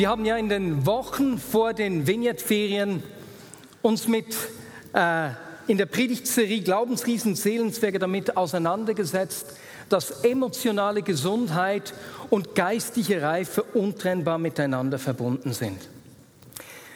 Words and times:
Wir 0.00 0.08
haben 0.08 0.24
ja 0.24 0.38
in 0.38 0.48
den 0.48 0.86
Wochen 0.86 1.36
vor 1.36 1.74
den 1.74 2.06
Vineyard-Ferien 2.06 3.02
uns 3.82 4.08
mit 4.08 4.34
äh, 4.94 5.28
in 5.66 5.76
der 5.76 5.84
Predigtserie 5.84 6.62
Glaubensriesen 6.62 7.36
Seelenzwerge 7.36 7.98
damit 7.98 8.34
auseinandergesetzt, 8.34 9.58
dass 9.90 10.24
emotionale 10.24 11.02
Gesundheit 11.02 11.92
und 12.30 12.54
geistliche 12.54 13.20
Reife 13.20 13.62
untrennbar 13.62 14.38
miteinander 14.38 14.98
verbunden 14.98 15.52
sind. 15.52 15.78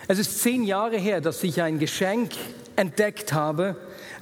Es 0.08 0.18
ist 0.18 0.40
zehn 0.40 0.62
Jahre 0.62 0.96
her, 0.96 1.20
dass 1.20 1.44
ich 1.44 1.60
ein 1.60 1.78
Geschenk 1.78 2.32
entdeckt 2.74 3.34
habe, 3.34 3.76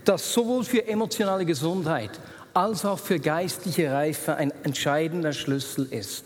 das 0.04 0.34
sowohl 0.34 0.64
für 0.64 0.88
emotionale 0.88 1.46
Gesundheit 1.46 2.10
als 2.52 2.84
auch 2.84 2.98
für 2.98 3.20
geistliche 3.20 3.92
Reife 3.92 4.34
ein 4.34 4.52
entscheidender 4.64 5.32
Schlüssel 5.32 5.86
ist. 5.88 6.24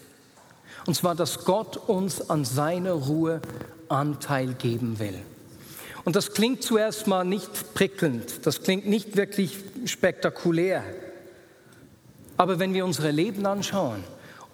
Und 0.86 0.94
zwar, 0.94 1.14
dass 1.14 1.44
Gott 1.44 1.76
uns 1.76 2.30
an 2.30 2.44
seiner 2.44 2.92
Ruhe 2.92 3.40
Anteil 3.88 4.54
geben 4.54 4.98
will. 4.98 5.20
Und 6.04 6.14
das 6.14 6.32
klingt 6.32 6.62
zuerst 6.62 7.08
mal 7.08 7.24
nicht 7.24 7.74
prickelnd, 7.74 8.46
das 8.46 8.62
klingt 8.62 8.86
nicht 8.86 9.16
wirklich 9.16 9.56
spektakulär. 9.86 10.84
Aber 12.36 12.58
wenn 12.58 12.74
wir 12.74 12.84
unsere 12.84 13.10
Leben 13.10 13.44
anschauen 13.46 14.04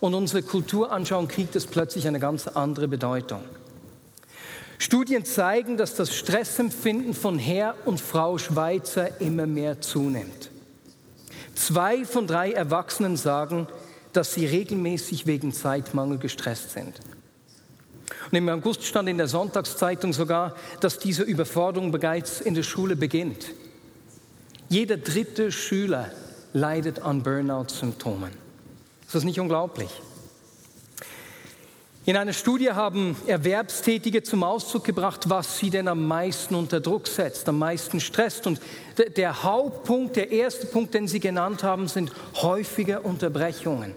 und 0.00 0.14
unsere 0.14 0.42
Kultur 0.42 0.92
anschauen, 0.92 1.28
kriegt 1.28 1.54
es 1.56 1.66
plötzlich 1.66 2.06
eine 2.08 2.20
ganz 2.20 2.48
andere 2.48 2.88
Bedeutung. 2.88 3.42
Studien 4.78 5.24
zeigen, 5.24 5.76
dass 5.76 5.94
das 5.94 6.14
Stressempfinden 6.14 7.14
von 7.14 7.38
Herr 7.38 7.74
und 7.84 8.00
Frau 8.00 8.38
Schweizer 8.38 9.20
immer 9.20 9.46
mehr 9.46 9.80
zunimmt. 9.80 10.50
Zwei 11.54 12.04
von 12.04 12.26
drei 12.26 12.52
Erwachsenen 12.52 13.16
sagen, 13.16 13.68
dass 14.12 14.34
sie 14.34 14.46
regelmäßig 14.46 15.26
wegen 15.26 15.52
Zeitmangel 15.52 16.18
gestresst 16.18 16.72
sind. 16.72 17.00
Und 18.30 18.38
im 18.38 18.48
August 18.48 18.84
stand 18.84 19.08
in 19.08 19.18
der 19.18 19.28
Sonntagszeitung 19.28 20.12
sogar, 20.12 20.54
dass 20.80 20.98
diese 20.98 21.22
Überforderung 21.22 21.90
bereits 21.92 22.40
in 22.40 22.54
der 22.54 22.62
Schule 22.62 22.96
beginnt. 22.96 23.46
Jeder 24.68 24.96
dritte 24.96 25.52
Schüler 25.52 26.10
leidet 26.52 27.02
an 27.02 27.22
Burnout-Symptomen. 27.22 28.30
Ist 29.06 29.14
das 29.14 29.24
nicht 29.24 29.40
unglaublich? 29.40 29.90
In 32.04 32.16
einer 32.16 32.32
Studie 32.32 32.72
haben 32.72 33.14
Erwerbstätige 33.28 34.24
zum 34.24 34.42
Ausdruck 34.42 34.82
gebracht, 34.82 35.30
was 35.30 35.58
sie 35.58 35.70
denn 35.70 35.86
am 35.86 36.04
meisten 36.08 36.56
unter 36.56 36.80
Druck 36.80 37.06
setzt, 37.06 37.48
am 37.48 37.60
meisten 37.60 38.00
stresst. 38.00 38.44
Und 38.48 38.60
der 39.16 39.44
Hauptpunkt, 39.44 40.16
der 40.16 40.32
erste 40.32 40.66
Punkt, 40.66 40.94
den 40.94 41.06
sie 41.06 41.20
genannt 41.20 41.62
haben, 41.62 41.86
sind 41.86 42.10
häufige 42.34 43.02
Unterbrechungen. 43.02 43.94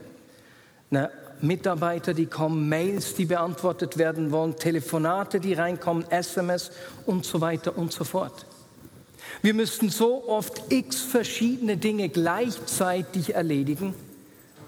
Na, 0.92 1.10
Mitarbeiter, 1.42 2.14
die 2.14 2.28
kommen, 2.28 2.70
Mails, 2.70 3.16
die 3.16 3.26
beantwortet 3.26 3.98
werden 3.98 4.32
wollen, 4.32 4.56
Telefonate, 4.56 5.40
die 5.40 5.54
reinkommen, 5.54 6.06
SMS 6.12 6.70
und 7.08 7.26
so 7.26 7.42
weiter 7.42 7.76
und 7.76 7.92
so 7.92 8.04
fort. 8.04 8.46
Wir 9.42 9.56
müssten 9.56 9.90
so 9.90 10.30
oft 10.30 10.72
x 10.72 11.02
verschiedene 11.02 11.76
Dinge 11.76 12.10
gleichzeitig 12.10 13.34
erledigen, 13.34 13.96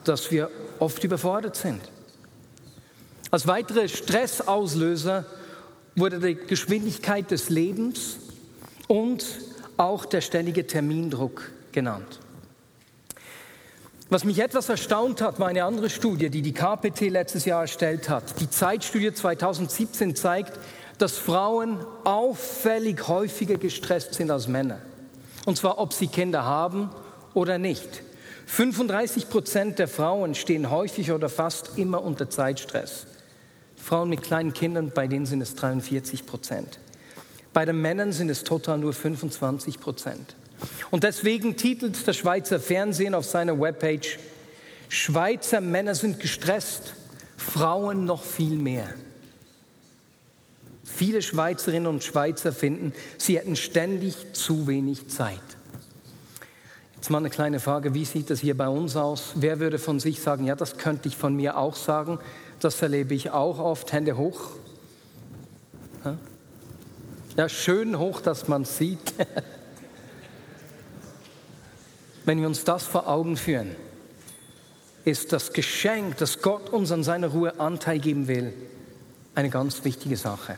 dass 0.04 0.32
wir 0.32 0.50
oft 0.80 1.04
überfordert 1.04 1.56
sind. 1.56 1.82
Als 3.30 3.48
weitere 3.48 3.90
Stressauslöser 3.90 5.26
wurde 5.96 6.20
die 6.20 6.36
Geschwindigkeit 6.36 7.30
des 7.32 7.50
Lebens 7.50 8.18
und 8.88 9.26
auch 9.76 10.06
der 10.06 10.22
ständige 10.22 10.66
Termindruck 10.66 11.52
genannt. 11.72 12.20
Was 14.10 14.24
mich 14.24 14.40
etwas 14.40 14.70
erstaunt 14.70 15.20
hat, 15.20 15.38
war 15.40 15.50
eine 15.50 15.66
andere 15.66 15.90
Studie, 15.90 16.30
die 16.30 16.42
die 16.42 16.54
KPT 16.54 17.10
letztes 17.10 17.44
Jahr 17.44 17.62
erstellt 17.62 18.08
hat. 18.08 18.40
Die 18.40 18.50
Zeitstudie 18.50 19.14
2017 19.14 20.16
zeigt, 20.16 20.58
dass 20.98 21.18
Frauen 21.18 21.86
auffällig 22.06 23.08
häufiger 23.10 23.58
gestresst 23.58 24.14
sind 24.14 24.32
als 24.32 24.48
Männer. 24.48 24.80
Und 25.46 25.58
zwar, 25.58 25.78
ob 25.78 25.92
sie 25.92 26.08
Kinder 26.08 26.46
haben 26.46 26.90
oder 27.34 27.58
nicht. 27.58 28.02
35 28.46 29.30
Prozent 29.30 29.78
der 29.78 29.90
Frauen 29.90 30.36
stehen 30.36 30.72
häufig 30.72 31.12
oder 31.12 31.28
fast 31.28 31.78
immer 31.78 32.02
unter 32.02 32.30
Zeitstress. 32.30 33.08
Frauen 33.88 34.10
mit 34.10 34.22
kleinen 34.22 34.52
Kindern, 34.52 34.92
bei 34.94 35.08
denen 35.08 35.26
sind 35.26 35.40
es 35.40 35.56
43 35.56 36.26
Prozent. 36.26 36.78
Bei 37.54 37.64
den 37.64 37.82
Männern 37.82 38.12
sind 38.12 38.30
es 38.30 38.44
total 38.44 38.80
nur 38.80 38.92
25 38.92 39.80
Prozent. 39.80 40.36
Und 40.92 41.06
deswegen 41.06 41.56
titelt 41.56 42.06
das 42.06 42.18
Schweizer 42.18 42.60
Fernsehen 42.60 43.16
auf 43.16 43.24
seiner 43.24 43.58
Webpage, 43.58 44.20
Schweizer 44.90 45.62
Männer 45.62 45.96
sind 45.96 46.20
gestresst, 46.20 46.96
Frauen 47.38 48.04
noch 48.04 48.24
viel 48.24 48.58
mehr. 48.58 48.90
Viele 50.84 51.22
Schweizerinnen 51.22 51.88
und 51.88 52.04
Schweizer 52.04 52.52
finden, 52.52 52.92
sie 53.18 53.38
hätten 53.38 53.56
ständig 53.56 54.34
zu 54.34 54.68
wenig 54.68 55.08
Zeit. 55.08 55.40
Jetzt 56.96 57.10
mal 57.10 57.20
eine 57.20 57.30
kleine 57.30 57.62
Frage, 57.62 57.94
wie 57.94 58.04
sieht 58.04 58.30
das 58.32 58.42
hier 58.42 58.58
bei 58.58 58.68
uns 58.68 58.98
aus? 58.98 59.32
Wer 59.36 59.62
würde 59.62 59.80
von 59.80 60.02
sich 60.02 60.20
sagen, 60.20 60.46
ja, 60.46 60.56
das 60.56 60.78
könnte 60.78 61.08
ich 61.08 61.16
von 61.16 61.34
mir 61.34 61.58
auch 61.58 61.78
sagen, 61.78 62.20
das 62.60 62.82
erlebe 62.82 63.14
ich 63.14 63.32
auch 63.32 63.60
oft, 63.60 63.92
Hände 63.92 64.18
hoch. 64.18 64.52
Ja, 67.38 67.50
schön 67.50 68.00
hoch, 68.00 68.22
dass 68.22 68.48
man 68.48 68.66
sieht. 68.66 69.14
Wenn 72.26 72.42
wir 72.42 72.48
uns 72.48 72.64
das 72.64 72.84
vor 72.84 73.08
Augen 73.08 73.38
führen, 73.38 73.76
ist 75.06 75.34
das 75.34 75.54
Geschenk, 75.54 76.18
das 76.18 76.42
Gott 76.42 76.70
uns 76.70 76.92
an 76.92 77.04
seiner 77.04 77.28
Ruhe 77.28 77.60
Anteil 77.60 78.00
geben 78.00 78.28
will, 78.28 78.54
eine 79.36 79.52
ganz 79.52 79.86
wichtige 79.86 80.18
Sache. 80.18 80.58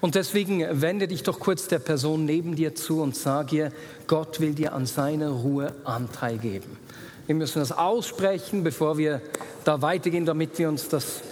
Und 0.00 0.14
deswegen 0.14 0.80
wende 0.80 1.08
dich 1.08 1.22
doch 1.22 1.38
kurz 1.38 1.68
der 1.68 1.78
Person 1.78 2.24
neben 2.24 2.56
dir 2.56 2.74
zu 2.74 3.02
und 3.02 3.14
sag 3.14 3.52
ihr, 3.52 3.70
Gott 4.06 4.40
will 4.40 4.54
dir 4.54 4.72
an 4.72 4.86
seiner 4.86 5.28
Ruhe 5.28 5.74
Anteil 5.84 6.38
geben. 6.38 6.78
Wir 7.26 7.34
müssen 7.34 7.58
das 7.58 7.72
aussprechen, 7.72 8.64
bevor 8.64 8.98
wir 8.98 9.20
da 9.64 9.82
weitergehen, 9.82 10.26
damit 10.26 10.58
wir 10.58 10.68
uns 10.68 10.88
das 10.88 11.22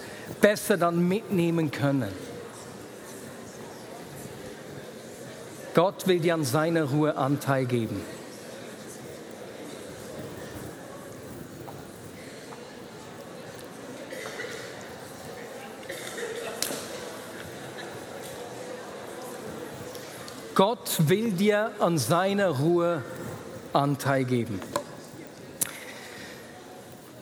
besser 0.41 0.77
dann 0.77 1.07
mitnehmen 1.07 1.71
können. 1.71 2.11
Gott 5.73 6.07
will 6.07 6.19
dir 6.19 6.35
an 6.35 6.43
seiner 6.43 6.83
Ruhe 6.83 7.15
Anteil 7.17 7.65
geben. 7.65 8.01
Gott 20.55 20.97
will 21.07 21.31
dir 21.31 21.71
an 21.79 21.97
seiner 21.97 22.49
Ruhe 22.49 23.01
Anteil 23.73 24.23
geben. 24.23 24.61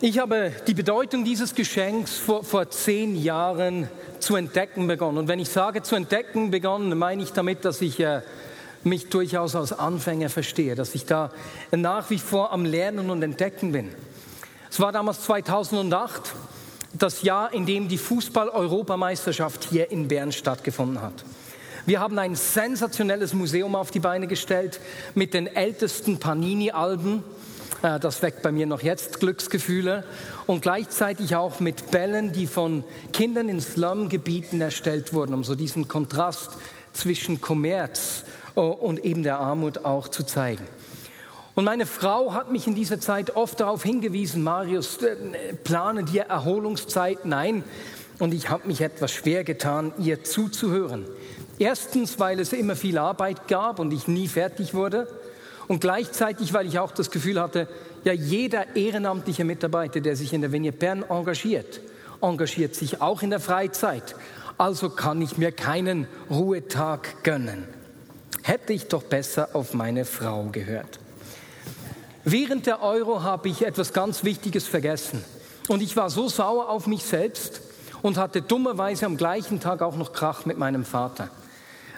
Ich 0.04 0.18
habe 0.18 0.52
die 0.66 0.74
Bedeutung 0.74 1.24
dieses 1.24 1.54
Geschenks 1.54 2.18
vor, 2.18 2.44
vor 2.44 2.68
zehn 2.72 3.16
Jahren 3.16 3.88
zu 4.18 4.36
entdecken 4.36 4.88
begonnen. 4.88 5.20
Und 5.20 5.28
wenn 5.28 5.38
ich 5.38 5.50
sage 5.50 5.84
zu 5.84 5.96
entdecken 5.96 6.50
begonnen, 6.50 6.98
meine 6.98 7.22
ich 7.22 7.34
damit, 7.34 7.66
dass 7.66 7.82
ich 7.82 8.00
äh, 8.00 8.22
mich 8.84 9.10
durchaus 9.10 9.56
als 9.56 9.74
Anfänger 9.74 10.30
verstehe, 10.30 10.74
dass 10.74 10.96
ich 10.96 11.06
da 11.06 11.30
nach 11.70 12.10
wie 12.10 12.18
vor 12.18 12.52
am 12.52 12.66
Lernen 12.66 13.12
und 13.12 13.22
Entdecken 13.22 13.74
bin. 13.74 13.90
Es 14.72 14.80
war 14.80 14.92
damals 14.92 15.22
2008, 15.22 16.34
das 16.94 17.22
Jahr, 17.22 17.54
in 17.54 17.68
dem 17.68 17.88
die 17.88 18.00
Fußball-Europameisterschaft 18.00 19.68
hier 19.70 19.92
in 19.92 20.08
Bern 20.08 20.32
stattgefunden 20.32 21.00
hat. 21.00 21.24
Wir 21.86 22.00
haben 22.00 22.18
ein 22.18 22.34
sensationelles 22.34 23.36
Museum 23.36 23.76
auf 23.76 23.92
die 23.92 24.00
Beine 24.00 24.26
gestellt 24.26 24.80
mit 25.14 25.36
den 25.36 25.46
ältesten 25.46 26.18
Panini-Alben 26.18 27.24
das 27.82 28.22
weckt 28.22 28.42
bei 28.42 28.52
mir 28.52 28.66
noch 28.66 28.82
jetzt 28.82 29.20
Glücksgefühle. 29.20 30.04
Und 30.48 30.62
gleichzeitig 30.62 31.36
auch 31.36 31.60
mit 31.60 31.92
Bällen, 31.92 32.32
die 32.32 32.48
von 32.48 32.84
Kindern 33.14 33.50
in 33.50 33.62
Slumgebieten 33.62 34.62
erstellt 34.62 35.14
wurden, 35.14 35.34
um 35.34 35.44
so 35.44 35.56
diesen 35.56 35.88
Kontrast 35.88 36.52
zwischen 36.94 37.42
Kommerz 37.42 38.24
äh, 38.56 38.60
und 38.60 39.04
eben 39.06 39.24
der 39.24 39.40
Armut 39.40 39.86
auch 39.86 40.08
zu 40.08 40.24
zeigen. 40.24 40.66
Und 41.54 41.66
meine 41.66 41.86
Frau 41.86 42.34
hat 42.34 42.52
mich 42.52 42.68
in 42.68 42.76
dieser 42.76 43.00
Zeit 43.00 43.36
oft 43.36 43.60
darauf 43.60 43.84
hingewiesen, 43.84 44.44
Marius, 44.44 44.98
äh, 44.98 45.16
plane 45.64 46.04
dir 46.04 46.24
Erholungszeit. 46.24 47.26
Nein, 47.26 47.64
und 48.20 48.34
ich 48.34 48.50
habe 48.50 48.68
mich 48.68 48.82
etwas 48.82 49.12
schwer 49.12 49.44
getan, 49.44 49.94
ihr 49.98 50.24
zuzuhören. 50.24 51.06
Erstens, 51.60 52.20
weil 52.20 52.40
es 52.40 52.54
immer 52.54 52.76
viel 52.76 52.98
Arbeit 52.98 53.48
gab 53.48 53.80
und 53.80 53.92
ich 53.92 54.08
nie 54.08 54.28
fertig 54.28 54.74
wurde. 54.74 55.08
Und 55.72 55.80
gleichzeitig, 55.80 56.52
weil 56.52 56.68
ich 56.68 56.80
auch 56.80 56.92
das 56.92 57.12
Gefühl 57.12 57.40
hatte, 57.40 57.66
ja, 58.04 58.12
jeder 58.12 58.76
ehrenamtliche 58.76 59.46
Mitarbeiter, 59.46 60.02
der 60.02 60.18
sich 60.18 60.34
in 60.34 60.42
der 60.42 60.52
Vignette 60.52 60.78
Bern 60.78 61.06
engagiert, 61.10 61.80
engagiert 62.22 62.76
sich 62.76 63.00
auch 63.00 63.22
in 63.22 63.30
der 63.30 63.40
Freizeit. 63.40 64.14
Also 64.58 64.90
kann 64.90 65.22
ich 65.22 65.38
mir 65.38 65.54
keinen 65.54 66.08
Ruhetag 66.30 67.24
gönnen. 67.24 67.64
Hätte 68.42 68.74
ich 68.74 68.90
doch 68.90 69.04
besser 69.04 69.52
auf 69.54 69.74
meine 69.74 70.04
Frau 70.04 70.50
gehört. 70.52 71.00
Während 72.26 72.66
der 72.66 72.84
Euro 72.84 73.24
habe 73.24 73.48
ich 73.48 73.66
etwas 73.66 73.94
ganz 73.94 74.26
Wichtiges 74.26 74.68
vergessen. 74.68 75.24
Und 75.70 75.82
ich 75.82 75.96
war 75.96 76.10
so 76.10 76.28
sauer 76.28 76.68
auf 76.68 76.86
mich 76.86 77.06
selbst 77.06 77.62
und 78.02 78.18
hatte 78.18 78.42
dummerweise 78.42 79.06
am 79.06 79.16
gleichen 79.16 79.62
Tag 79.62 79.82
auch 79.82 79.96
noch 79.96 80.12
Krach 80.12 80.46
mit 80.46 80.58
meinem 80.58 80.84
Vater. 80.84 81.30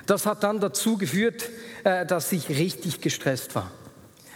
Das 0.06 0.26
hat 0.26 0.44
dann 0.44 0.60
dazu 0.60 0.98
geführt, 0.98 1.50
äh, 1.84 2.06
dass 2.06 2.32
ich 2.32 2.50
richtig 2.50 3.02
gestresst 3.02 3.56
war. 3.56 3.72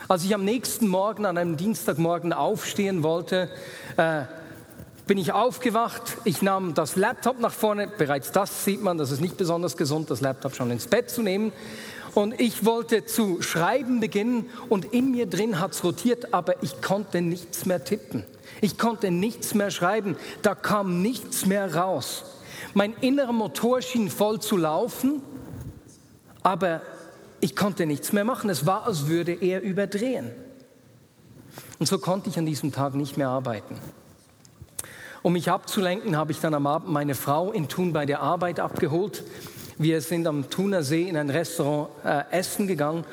Als 0.08 0.24
ich 0.24 0.34
am 0.34 0.46
nächsten 0.46 0.88
Morgen, 0.88 1.26
an 1.26 1.38
einem 1.38 1.58
Dienstagmorgen 1.58 2.32
aufstehen 2.32 3.04
wollte, 3.04 3.50
äh, 3.98 4.22
bin 5.06 5.18
ich 5.18 5.34
aufgewacht. 5.34 6.18
Ich 6.24 6.42
nahm 6.42 6.74
das 6.74 6.96
Laptop 6.96 7.40
nach 7.40 7.52
vorne. 7.52 7.88
Bereits 7.88 8.32
das 8.32 8.64
sieht 8.64 8.82
man, 8.82 8.98
das 8.98 9.12
ist 9.12 9.20
nicht 9.20 9.38
besonders 9.38 9.76
gesund, 9.76 10.10
das 10.10 10.22
Laptop 10.22 10.56
schon 10.56 10.72
ins 10.72 10.88
Bett 10.88 11.10
zu 11.10 11.22
nehmen. 11.22 11.52
Und 12.14 12.40
ich 12.40 12.66
wollte 12.66 13.06
zu 13.06 13.42
schreiben 13.42 14.00
beginnen 14.00 14.50
und 14.70 14.86
in 14.86 15.12
mir 15.12 15.28
drin 15.28 15.60
hat 15.60 15.74
es 15.74 15.84
rotiert, 15.84 16.34
aber 16.34 16.64
ich 16.64 16.82
konnte 16.82 17.22
nichts 17.22 17.66
mehr 17.66 17.84
tippen. 17.84 18.24
Ich 18.60 18.78
konnte 18.78 19.12
nichts 19.12 19.54
mehr 19.54 19.72
schreiben. 19.72 20.18
Da 20.42 20.56
kam 20.56 21.02
nichts 21.02 21.46
mehr 21.46 21.76
raus. 21.76 22.24
Mein 22.74 22.94
innerer 23.02 23.34
Motor 23.34 23.82
schien 23.82 24.10
voll 24.10 24.40
zu 24.40 24.58
laufen, 24.58 25.22
aber 26.48 26.82
ich 27.42 27.58
konnte 27.58 27.86
nichts 27.86 28.14
mehr 28.14 28.24
machen. 28.24 28.50
Es 28.50 28.66
war, 28.66 28.88
als 28.88 29.08
würde 29.08 29.34
er 29.34 29.62
überdrehen. 29.62 30.32
Und 31.78 31.88
so 31.88 32.00
konnte 32.00 32.30
ich 32.30 32.40
an 32.40 32.46
diesem 32.46 32.72
Tag 32.72 32.96
nicht 32.96 33.18
mehr 33.18 33.28
arbeiten. 33.28 33.76
Um 35.24 35.34
mich 35.34 35.52
abzulenken, 35.52 36.16
habe 36.16 36.32
ich 36.32 36.40
dann 36.40 36.54
am 36.54 36.66
Abend 36.66 36.90
meine 36.90 37.16
Frau 37.16 37.52
in 37.52 37.68
Thun 37.68 37.92
bei 37.92 38.06
der 38.06 38.22
Arbeit 38.22 38.62
abgeholt. 38.62 39.26
Wir 39.78 40.00
sind 40.00 40.26
am 40.26 40.50
Thuner 40.50 40.84
See 40.84 41.02
in 41.02 41.18
ein 41.18 41.30
Restaurant 41.30 41.90
äh, 42.06 42.24
essen 42.32 42.66
gegangen. 42.66 43.04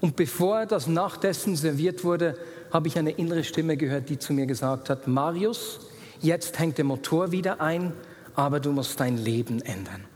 Und 0.00 0.16
bevor 0.16 0.64
das 0.64 0.86
Nachtessen 0.86 1.56
serviert 1.56 2.04
wurde, 2.04 2.38
habe 2.72 2.88
ich 2.88 2.98
eine 2.98 3.10
innere 3.10 3.44
Stimme 3.44 3.76
gehört, 3.76 4.08
die 4.08 4.18
zu 4.18 4.32
mir 4.32 4.46
gesagt 4.46 4.88
hat, 4.88 5.06
Marius, 5.06 5.80
jetzt 6.22 6.58
hängt 6.58 6.78
der 6.78 6.86
Motor 6.86 7.32
wieder 7.32 7.60
ein, 7.60 7.92
aber 8.34 8.60
du 8.60 8.72
musst 8.72 8.98
dein 8.98 9.18
Leben 9.18 9.60
ändern. 9.60 10.07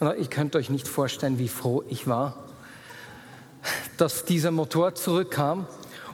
Und 0.00 0.18
ich 0.18 0.30
könnt 0.30 0.56
euch 0.56 0.70
nicht 0.70 0.88
vorstellen, 0.88 1.38
wie 1.38 1.48
froh 1.48 1.84
ich 1.88 2.06
war, 2.06 2.34
dass 3.98 4.24
dieser 4.24 4.50
Motor 4.50 4.94
zurückkam. 4.94 5.66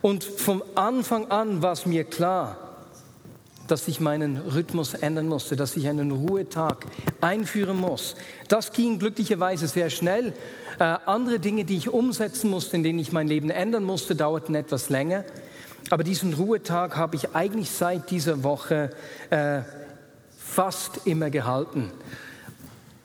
Und 0.02 0.24
vom 0.24 0.62
Anfang 0.74 1.30
an 1.30 1.62
war 1.62 1.72
es 1.72 1.86
mir 1.86 2.02
klar, 2.02 2.58
dass 3.68 3.88
ich 3.88 4.00
meinen 4.00 4.36
Rhythmus 4.36 4.94
ändern 4.94 5.28
musste, 5.28 5.56
dass 5.56 5.76
ich 5.76 5.88
einen 5.88 6.10
Ruhetag 6.10 6.86
einführen 7.20 7.76
muss. 7.76 8.16
Das 8.48 8.72
ging 8.72 8.98
glücklicherweise 8.98 9.68
sehr 9.68 9.90
schnell. 9.90 10.32
Äh, 10.78 10.84
andere 11.06 11.38
Dinge, 11.38 11.64
die 11.64 11.76
ich 11.76 11.88
umsetzen 11.88 12.50
musste, 12.50 12.76
in 12.76 12.82
denen 12.82 12.98
ich 12.98 13.12
mein 13.12 13.28
Leben 13.28 13.50
ändern 13.50 13.84
musste, 13.84 14.14
dauerten 14.14 14.54
etwas 14.54 14.90
länger. 14.90 15.24
Aber 15.90 16.04
diesen 16.04 16.34
Ruhetag 16.34 16.96
habe 16.96 17.16
ich 17.16 17.34
eigentlich 17.34 17.70
seit 17.70 18.10
dieser 18.10 18.42
Woche 18.42 18.90
äh, 19.30 19.60
fast 20.36 21.06
immer 21.06 21.30
gehalten. 21.30 21.92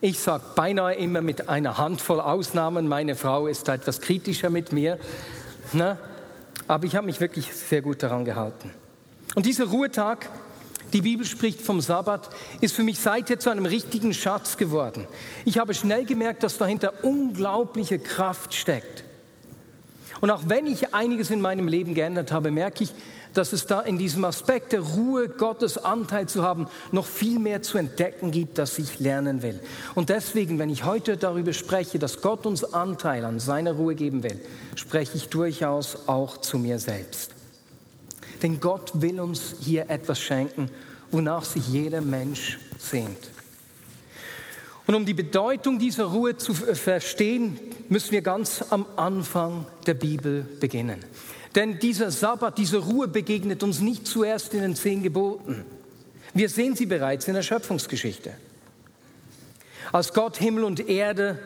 Ich 0.03 0.17
sage 0.17 0.43
beinahe 0.55 0.95
immer 0.95 1.21
mit 1.21 1.47
einer 1.47 1.77
Handvoll 1.77 2.19
Ausnahmen, 2.19 2.87
meine 2.87 3.15
Frau 3.15 3.45
ist 3.45 3.67
da 3.67 3.75
etwas 3.75 4.01
kritischer 4.01 4.49
mit 4.49 4.71
mir, 4.71 4.97
ne? 5.73 5.95
aber 6.67 6.85
ich 6.87 6.95
habe 6.95 7.05
mich 7.05 7.19
wirklich 7.19 7.53
sehr 7.53 7.83
gut 7.83 8.01
daran 8.01 8.25
gehalten. 8.25 8.71
Und 9.35 9.45
dieser 9.45 9.65
Ruhetag, 9.65 10.27
die 10.91 11.01
Bibel 11.01 11.23
spricht 11.23 11.61
vom 11.61 11.81
Sabbat, 11.81 12.31
ist 12.61 12.75
für 12.75 12.81
mich 12.81 12.97
seither 12.97 13.39
zu 13.39 13.51
einem 13.51 13.67
richtigen 13.67 14.15
Schatz 14.15 14.57
geworden. 14.57 15.07
Ich 15.45 15.59
habe 15.59 15.75
schnell 15.75 16.03
gemerkt, 16.03 16.41
dass 16.41 16.57
dahinter 16.57 17.03
unglaubliche 17.03 17.99
Kraft 17.99 18.55
steckt. 18.55 19.03
Und 20.19 20.31
auch 20.31 20.41
wenn 20.47 20.65
ich 20.65 20.95
einiges 20.95 21.29
in 21.29 21.41
meinem 21.41 21.67
Leben 21.67 21.93
geändert 21.93 22.31
habe, 22.31 22.49
merke 22.49 22.85
ich, 22.85 22.93
dass 23.33 23.53
es 23.53 23.65
da 23.65 23.81
in 23.81 23.97
diesem 23.97 24.25
Aspekt 24.25 24.73
der 24.73 24.81
Ruhe, 24.81 25.29
Gottes 25.29 25.77
Anteil 25.77 26.27
zu 26.27 26.43
haben, 26.43 26.67
noch 26.91 27.05
viel 27.05 27.39
mehr 27.39 27.61
zu 27.61 27.77
entdecken 27.77 28.31
gibt, 28.31 28.57
das 28.57 28.77
ich 28.77 28.99
lernen 28.99 29.41
will. 29.41 29.59
Und 29.95 30.09
deswegen, 30.09 30.59
wenn 30.59 30.69
ich 30.69 30.83
heute 30.83 31.17
darüber 31.17 31.53
spreche, 31.53 31.99
dass 31.99 32.21
Gott 32.21 32.45
uns 32.45 32.63
Anteil 32.63 33.25
an 33.25 33.39
seiner 33.39 33.73
Ruhe 33.73 33.95
geben 33.95 34.23
will, 34.23 34.39
spreche 34.75 35.17
ich 35.17 35.29
durchaus 35.29 36.07
auch 36.07 36.37
zu 36.37 36.57
mir 36.57 36.79
selbst. 36.79 37.31
Denn 38.41 38.59
Gott 38.59 38.91
will 38.95 39.19
uns 39.19 39.55
hier 39.61 39.89
etwas 39.89 40.19
schenken, 40.19 40.69
wonach 41.11 41.45
sich 41.45 41.67
jeder 41.67 42.01
Mensch 42.01 42.59
sehnt. 42.79 43.31
Und 44.87 44.95
um 44.95 45.05
die 45.05 45.13
Bedeutung 45.13 45.79
dieser 45.79 46.05
Ruhe 46.05 46.35
zu 46.37 46.53
verstehen, 46.53 47.59
müssen 47.87 48.11
wir 48.11 48.21
ganz 48.21 48.63
am 48.71 48.85
Anfang 48.95 49.65
der 49.85 49.93
Bibel 49.93 50.45
beginnen. 50.59 50.99
Denn 51.55 51.79
dieser 51.79 52.11
Sabbat, 52.11 52.57
diese 52.57 52.77
Ruhe 52.77 53.07
begegnet 53.07 53.63
uns 53.63 53.79
nicht 53.81 54.07
zuerst 54.07 54.53
in 54.53 54.61
den 54.61 54.75
zehn 54.75 55.03
Geboten. 55.03 55.65
Wir 56.33 56.47
sehen 56.49 56.75
sie 56.75 56.85
bereits 56.85 57.27
in 57.27 57.33
der 57.33 57.41
Schöpfungsgeschichte. 57.41 58.33
Als 59.91 60.13
Gott 60.13 60.37
Himmel 60.37 60.63
und 60.63 60.87
Erde 60.87 61.37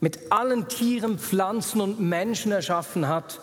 mit 0.00 0.32
allen 0.32 0.68
Tieren, 0.68 1.18
Pflanzen 1.18 1.80
und 1.80 2.00
Menschen 2.00 2.52
erschaffen 2.52 3.08
hat, 3.08 3.40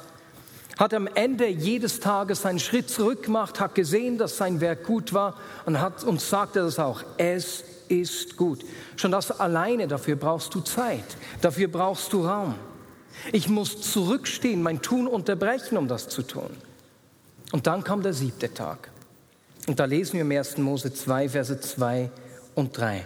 hat 0.80 0.96
am 0.96 1.08
Ende 1.08 1.48
jedes 1.48 2.00
Tages 2.00 2.46
einen 2.46 2.60
Schritt 2.60 2.90
zurück 2.90 3.24
gemacht, 3.24 3.60
hat 3.60 3.76
gesehen, 3.76 4.18
dass 4.18 4.38
sein 4.38 4.62
Werk 4.62 4.84
gut 4.86 5.14
war 5.14 5.38
und, 5.66 5.80
hat, 5.80 6.04
und 6.04 6.20
sagte 6.20 6.62
das 6.62 6.80
auch, 6.80 7.04
es 7.18 7.64
ist 7.88 8.36
gut. 8.36 8.66
Schon 8.96 9.12
das 9.12 9.40
alleine, 9.40 9.88
dafür 9.88 10.16
brauchst 10.16 10.56
du 10.56 10.62
Zeit, 10.62 11.04
dafür 11.42 11.68
brauchst 11.68 12.12
du 12.14 12.26
Raum. 12.26 12.56
Ich 13.32 13.50
muss 13.50 13.82
zurückstehen, 13.82 14.62
mein 14.62 14.82
Tun 14.82 15.08
unterbrechen, 15.08 15.78
um 15.78 15.88
das 15.88 16.10
zu 16.10 16.22
tun. 16.22 16.50
Und 17.52 17.68
dann 17.68 17.84
kam 17.84 18.02
der 18.02 18.14
siebte 18.14 18.54
Tag. 18.54 18.90
Und 19.68 19.80
da 19.80 19.86
lesen 19.86 20.14
wir 20.14 20.22
im 20.22 20.32
1. 20.32 20.58
Mose 20.58 20.94
2, 20.94 21.30
Verse 21.30 21.60
2 21.60 22.10
und 22.56 22.78
3. 22.78 23.06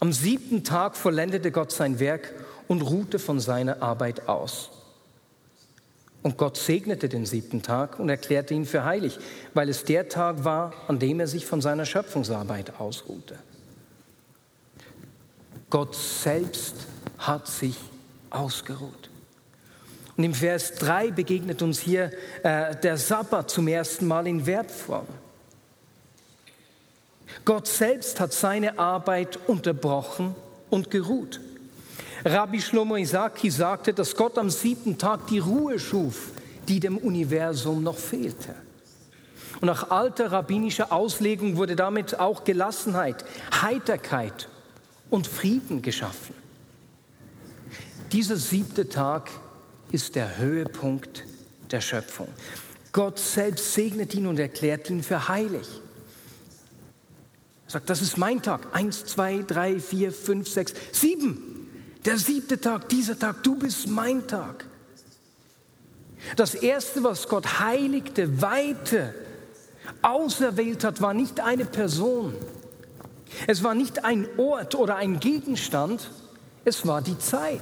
Am 0.00 0.12
siebten 0.12 0.64
Tag 0.64 0.96
vollendete 0.96 1.50
Gott 1.50 1.72
sein 1.72 1.98
Werk 1.98 2.34
und 2.68 2.82
ruhte 2.82 3.18
von 3.18 3.40
seiner 3.40 3.82
Arbeit 3.82 4.28
aus. 4.28 4.70
Und 6.22 6.36
Gott 6.36 6.56
segnete 6.56 7.08
den 7.08 7.26
siebten 7.26 7.62
Tag 7.62 7.98
und 7.98 8.08
erklärte 8.08 8.52
ihn 8.52 8.66
für 8.66 8.84
heilig, 8.84 9.18
weil 9.54 9.68
es 9.68 9.84
der 9.84 10.08
Tag 10.08 10.44
war, 10.44 10.74
an 10.88 10.98
dem 10.98 11.20
er 11.20 11.26
sich 11.26 11.46
von 11.46 11.60
seiner 11.60 11.86
Schöpfungsarbeit 11.86 12.78
ausruhte. 12.80 13.38
Gott 15.70 15.94
selbst 15.94 16.74
hat 17.18 17.46
sich 17.46 17.76
ausgeruht. 18.30 19.10
Und 20.16 20.24
im 20.24 20.34
Vers 20.34 20.74
3 20.74 21.12
begegnet 21.12 21.62
uns 21.62 21.78
hier 21.78 22.10
äh, 22.42 22.74
der 22.76 22.96
Sabbat 22.96 23.50
zum 23.50 23.68
ersten 23.68 24.06
Mal 24.06 24.26
in 24.26 24.44
Verbform. 24.44 25.06
Gott 27.44 27.68
selbst 27.68 28.18
hat 28.18 28.32
seine 28.32 28.78
Arbeit 28.78 29.38
unterbrochen 29.46 30.34
und 30.70 30.90
geruht. 30.90 31.40
Rabbi 32.24 32.60
Shlomo 32.60 32.96
Isaki 32.96 33.50
sagte, 33.50 33.94
dass 33.94 34.16
Gott 34.16 34.38
am 34.38 34.50
siebten 34.50 34.98
Tag 34.98 35.28
die 35.28 35.38
Ruhe 35.38 35.78
schuf, 35.78 36.30
die 36.66 36.80
dem 36.80 36.98
Universum 36.98 37.82
noch 37.82 37.96
fehlte. 37.96 38.54
Und 39.60 39.66
nach 39.66 39.90
alter 39.90 40.32
rabbinischer 40.32 40.92
Auslegung 40.92 41.56
wurde 41.56 41.76
damit 41.76 42.18
auch 42.18 42.44
Gelassenheit, 42.44 43.24
Heiterkeit 43.62 44.48
und 45.10 45.26
Frieden 45.26 45.80
geschaffen. 45.82 46.34
Dieser 48.12 48.36
siebte 48.36 48.88
Tag 48.88 49.30
ist 49.92 50.14
der 50.14 50.38
Höhepunkt 50.38 51.24
der 51.70 51.80
Schöpfung. 51.80 52.28
Gott 52.92 53.18
selbst 53.18 53.74
segnet 53.74 54.14
ihn 54.14 54.26
und 54.26 54.38
erklärt 54.38 54.88
ihn 54.88 55.02
für 55.02 55.28
heilig. 55.28 55.66
Er 57.66 57.72
sagt, 57.72 57.90
das 57.90 58.00
ist 58.00 58.16
mein 58.16 58.40
Tag. 58.40 58.74
Eins, 58.74 59.04
zwei, 59.04 59.44
drei, 59.46 59.78
vier, 59.78 60.10
fünf, 60.10 60.48
sechs, 60.48 60.72
sieben. 60.92 61.68
Der 62.06 62.16
siebte 62.16 62.58
Tag, 62.58 62.88
dieser 62.88 63.18
Tag, 63.18 63.42
du 63.42 63.56
bist 63.56 63.86
mein 63.88 64.26
Tag. 64.26 64.64
Das 66.36 66.54
Erste, 66.54 67.04
was 67.04 67.28
Gott 67.28 67.60
heiligte, 67.60 68.40
weite, 68.40 69.14
auserwählt 70.00 70.82
hat, 70.84 71.02
war 71.02 71.12
nicht 71.12 71.40
eine 71.40 71.66
Person. 71.66 72.34
Es 73.46 73.62
war 73.62 73.74
nicht 73.74 74.04
ein 74.04 74.26
Ort 74.38 74.74
oder 74.74 74.96
ein 74.96 75.20
Gegenstand, 75.20 76.10
es 76.64 76.86
war 76.86 77.02
die 77.02 77.18
Zeit. 77.18 77.60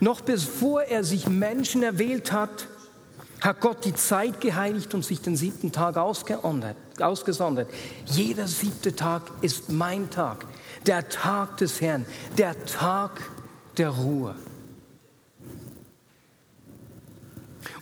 Noch 0.00 0.20
bevor 0.20 0.82
er 0.82 1.04
sich 1.04 1.28
Menschen 1.28 1.82
erwählt 1.82 2.32
hat, 2.32 2.68
hat 3.40 3.60
Gott 3.60 3.84
die 3.84 3.94
Zeit 3.94 4.40
geheiligt 4.40 4.94
und 4.94 5.04
sich 5.04 5.20
den 5.20 5.36
siebten 5.36 5.70
Tag 5.70 5.96
ausgesondert. 5.98 7.68
Jeder 8.06 8.48
siebte 8.48 8.96
Tag 8.96 9.22
ist 9.42 9.70
mein 9.70 10.10
Tag, 10.10 10.46
der 10.86 11.08
Tag 11.08 11.58
des 11.58 11.80
Herrn, 11.80 12.06
der 12.38 12.64
Tag 12.64 13.20
der 13.76 13.90
Ruhe. 13.90 14.34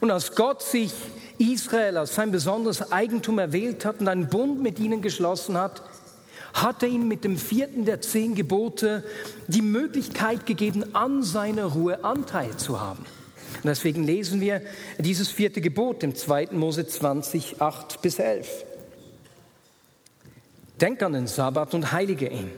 Und 0.00 0.10
als 0.10 0.34
Gott 0.34 0.62
sich 0.62 0.92
Israel 1.38 1.96
als 1.96 2.16
sein 2.16 2.32
besonderes 2.32 2.90
Eigentum 2.90 3.38
erwählt 3.38 3.84
hat 3.84 4.00
und 4.00 4.08
einen 4.08 4.28
Bund 4.28 4.60
mit 4.60 4.80
ihnen 4.80 5.00
geschlossen 5.00 5.56
hat, 5.56 5.82
hat 6.52 6.82
er 6.82 6.88
ihnen 6.88 7.08
mit 7.08 7.24
dem 7.24 7.38
vierten 7.38 7.84
der 7.84 8.00
zehn 8.00 8.34
Gebote 8.34 9.04
die 9.48 9.62
Möglichkeit 9.62 10.46
gegeben, 10.46 10.94
an 10.94 11.22
seiner 11.22 11.66
Ruhe 11.66 12.04
Anteil 12.04 12.56
zu 12.56 12.80
haben. 12.80 13.04
Und 13.56 13.66
deswegen 13.66 14.04
lesen 14.04 14.40
wir 14.40 14.62
dieses 14.98 15.30
vierte 15.30 15.60
Gebot 15.60 16.02
im 16.02 16.14
2. 16.14 16.48
Mose 16.52 16.86
20, 16.86 17.60
8 17.60 18.02
bis 18.02 18.18
11. 18.18 18.48
Denk 20.80 21.02
an 21.02 21.12
den 21.12 21.26
Sabbat 21.26 21.74
und 21.74 21.92
heilige 21.92 22.28
ihn. 22.28 22.50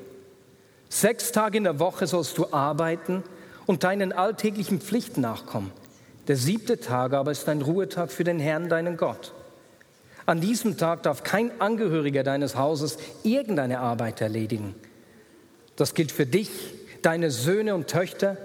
Sechs 0.88 1.32
Tage 1.32 1.58
in 1.58 1.64
der 1.64 1.78
Woche 1.78 2.06
sollst 2.06 2.38
du 2.38 2.52
arbeiten 2.52 3.22
und 3.66 3.84
deinen 3.84 4.12
alltäglichen 4.12 4.80
Pflichten 4.80 5.20
nachkommen. 5.20 5.72
Der 6.28 6.36
siebte 6.36 6.80
Tag 6.80 7.12
aber 7.12 7.32
ist 7.32 7.48
ein 7.48 7.60
Ruhetag 7.60 8.10
für 8.10 8.24
den 8.24 8.38
Herrn, 8.38 8.68
deinen 8.68 8.96
Gott. 8.96 9.34
An 10.26 10.40
diesem 10.40 10.78
Tag 10.78 11.02
darf 11.02 11.22
kein 11.22 11.60
Angehöriger 11.60 12.22
deines 12.22 12.56
Hauses 12.56 12.98
irgendeine 13.22 13.80
Arbeit 13.80 14.20
erledigen. 14.20 14.74
Das 15.76 15.94
gilt 15.94 16.12
für 16.12 16.26
dich, 16.26 16.50
deine 17.02 17.30
Söhne 17.30 17.74
und 17.74 17.88
Töchter, 17.88 18.38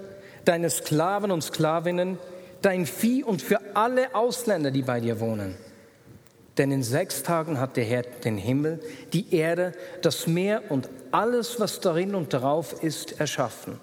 deine 0.44 0.68
Sklaven 0.68 1.30
und 1.30 1.42
Sklavinnen, 1.42 2.18
dein 2.60 2.86
Vieh 2.86 3.24
und 3.24 3.40
für 3.40 3.60
alle 3.74 4.14
Ausländer, 4.14 4.70
die 4.70 4.82
bei 4.82 5.00
dir 5.00 5.20
wohnen. 5.20 5.56
Denn 6.58 6.72
in 6.72 6.82
sechs 6.82 7.22
Tagen 7.22 7.58
hat 7.58 7.76
der 7.76 7.84
Herr 7.84 8.02
den 8.02 8.36
Himmel, 8.36 8.80
die 9.14 9.34
Erde, 9.34 9.72
das 10.02 10.26
Meer 10.26 10.70
und 10.70 10.90
alles, 11.10 11.58
was 11.58 11.80
darin 11.80 12.14
und 12.14 12.34
darauf 12.34 12.82
ist, 12.82 13.18
erschaffen. 13.18 13.80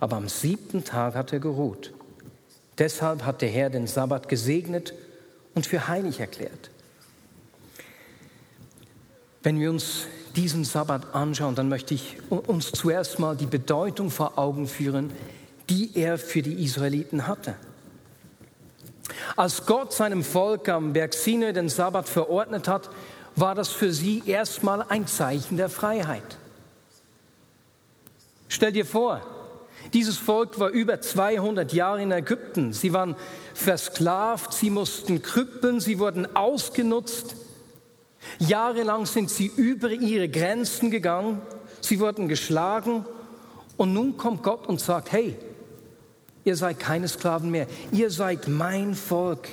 Aber 0.00 0.16
am 0.16 0.28
siebten 0.28 0.82
Tag 0.82 1.14
hat 1.14 1.32
er 1.32 1.38
geruht. 1.38 1.92
Deshalb 2.78 3.24
hat 3.24 3.40
der 3.40 3.50
Herr 3.50 3.70
den 3.70 3.86
Sabbat 3.86 4.28
gesegnet 4.28 4.94
und 5.54 5.66
für 5.66 5.88
heilig 5.88 6.20
erklärt. 6.20 6.70
Wenn 9.42 9.60
wir 9.60 9.70
uns 9.70 10.06
diesen 10.36 10.64
Sabbat 10.64 11.14
anschauen, 11.14 11.54
dann 11.54 11.68
möchte 11.68 11.94
ich 11.94 12.16
uns 12.30 12.72
zuerst 12.72 13.18
mal 13.18 13.36
die 13.36 13.46
Bedeutung 13.46 14.10
vor 14.10 14.38
Augen 14.38 14.66
führen, 14.66 15.12
die 15.68 15.90
er 15.94 16.18
für 16.18 16.42
die 16.42 16.64
Israeliten 16.64 17.26
hatte. 17.26 17.54
Als 19.36 19.66
Gott 19.66 19.92
seinem 19.92 20.24
Volk 20.24 20.68
am 20.68 20.92
Berg 20.92 21.14
Sinai 21.14 21.52
den 21.52 21.68
Sabbat 21.68 22.08
verordnet 22.08 22.68
hat, 22.68 22.90
war 23.36 23.54
das 23.54 23.68
für 23.68 23.92
sie 23.92 24.22
erstmal 24.26 24.82
ein 24.82 25.06
Zeichen 25.06 25.56
der 25.56 25.68
Freiheit. 25.68 26.38
Stell 28.48 28.72
dir 28.72 28.86
vor, 28.86 29.20
dieses 29.92 30.16
Volk 30.16 30.58
war 30.58 30.70
über 30.70 31.00
200 31.00 31.72
Jahre 31.72 32.02
in 32.02 32.12
Ägypten. 32.12 32.72
Sie 32.72 32.92
waren 32.92 33.16
versklavt, 33.54 34.52
sie 34.52 34.70
mussten 34.70 35.22
krüppeln, 35.22 35.80
sie 35.80 35.98
wurden 35.98 36.36
ausgenutzt. 36.36 37.36
Jahrelang 38.38 39.06
sind 39.06 39.30
sie 39.30 39.46
über 39.46 39.90
ihre 39.90 40.28
Grenzen 40.28 40.90
gegangen, 40.90 41.40
sie 41.80 42.00
wurden 42.00 42.28
geschlagen 42.28 43.06
und 43.76 43.92
nun 43.92 44.16
kommt 44.16 44.42
Gott 44.42 44.66
und 44.66 44.80
sagt, 44.80 45.12
hey, 45.12 45.36
Ihr 46.44 46.56
seid 46.56 46.78
keine 46.78 47.08
Sklaven 47.08 47.50
mehr. 47.50 47.66
Ihr 47.90 48.10
seid 48.10 48.48
mein 48.48 48.94
Volk. 48.94 49.48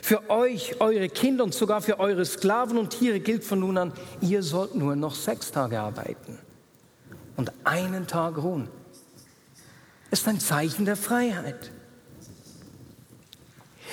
Für 0.00 0.30
euch, 0.30 0.80
eure 0.80 1.08
Kinder 1.08 1.44
und 1.44 1.54
sogar 1.54 1.80
für 1.80 2.00
eure 2.00 2.24
Sklaven 2.24 2.78
und 2.78 2.90
Tiere 2.90 3.20
gilt 3.20 3.44
von 3.44 3.60
nun 3.60 3.78
an, 3.78 3.92
ihr 4.20 4.42
sollt 4.42 4.74
nur 4.74 4.96
noch 4.96 5.14
sechs 5.14 5.52
Tage 5.52 5.78
arbeiten 5.78 6.38
und 7.36 7.52
einen 7.62 8.06
Tag 8.08 8.36
ruhen. 8.38 8.68
Ist 10.10 10.26
ein 10.26 10.40
Zeichen 10.40 10.86
der 10.86 10.96
Freiheit. 10.96 11.70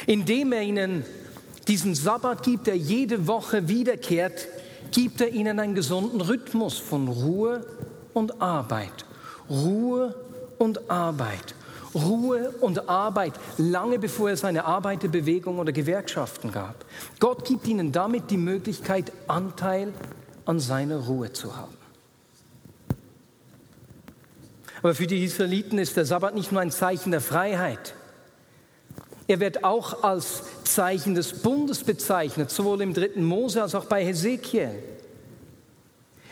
Indem 0.05 0.51
er 0.51 0.61
ihnen 0.61 1.05
diesen 1.67 1.95
Sabbat 1.95 2.43
gibt, 2.43 2.67
der 2.67 2.77
jede 2.77 3.27
Woche 3.27 3.67
wiederkehrt, 3.67 4.47
gibt 4.91 5.21
er 5.21 5.29
ihnen 5.29 5.59
einen 5.59 5.75
gesunden 5.75 6.21
Rhythmus 6.21 6.77
von 6.77 7.07
Ruhe 7.07 7.65
und 8.13 8.41
Arbeit. 8.41 9.05
Ruhe 9.49 10.15
und 10.57 10.89
Arbeit. 10.89 11.55
Ruhe 11.95 12.51
und 12.61 12.87
Arbeit, 12.87 13.33
lange 13.57 13.97
bevor 13.97 14.29
es 14.29 14.43
eine 14.43 14.65
Arbeiterbewegung 14.65 15.57
oder 15.57 15.71
Gewerkschaften 15.71 16.51
gab. 16.51 16.85
Gott 17.19 17.45
gibt 17.45 17.67
ihnen 17.67 17.91
damit 17.91 18.29
die 18.29 18.37
Möglichkeit, 18.37 19.11
Anteil 19.27 19.93
an 20.45 20.59
seiner 20.59 20.97
Ruhe 20.97 21.33
zu 21.33 21.55
haben. 21.55 21.73
Aber 24.81 24.95
für 24.95 25.07
die 25.07 25.23
Israeliten 25.23 25.77
ist 25.77 25.97
der 25.97 26.05
Sabbat 26.05 26.35
nicht 26.35 26.51
nur 26.51 26.61
ein 26.61 26.71
Zeichen 26.71 27.11
der 27.11 27.21
Freiheit. 27.21 27.95
Er 29.29 29.39
wird 29.39 29.63
auch 29.63 30.01
als 30.01 30.41
Zeichen 30.63 31.13
des 31.13 31.43
Bundes 31.43 31.83
bezeichnet, 31.83 32.49
sowohl 32.49 32.81
im 32.81 32.95
dritten 32.95 33.23
Mose 33.23 33.61
als 33.61 33.75
auch 33.75 33.85
bei 33.85 34.03
Hesekiel. 34.03 34.71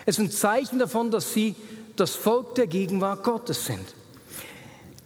Es 0.08 0.18
ist 0.18 0.26
ein 0.26 0.32
Zeichen 0.32 0.80
davon, 0.80 1.12
dass 1.12 1.32
sie 1.32 1.56
das 1.96 2.16
Volk 2.16 2.56
der 2.56 2.66
Gegenwart 2.66 3.24
Gottes 3.24 3.68
sind. 3.68 3.86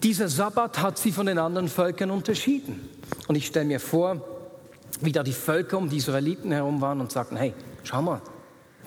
Dieser 0.02 0.30
Sabbat 0.30 0.82
hat 0.82 1.00
sie 1.00 1.12
von 1.12 1.26
den 1.26 1.38
anderen 1.38 1.68
Völkern 1.68 2.12
unterschieden. 2.12 2.88
Und 3.28 3.36
ich 3.36 3.48
stelle 3.48 3.66
mir 3.66 3.82
vor, 3.82 4.26
wie 5.02 5.12
da 5.12 5.22
die 5.22 5.34
Völker 5.34 5.78
um 5.78 5.90
die 5.90 5.98
Israeliten 5.98 6.54
herum 6.54 6.80
waren 6.80 7.02
und 7.02 7.12
sagten, 7.12 7.36
hey, 7.36 7.54
schau 7.84 8.02
mal, 8.02 8.22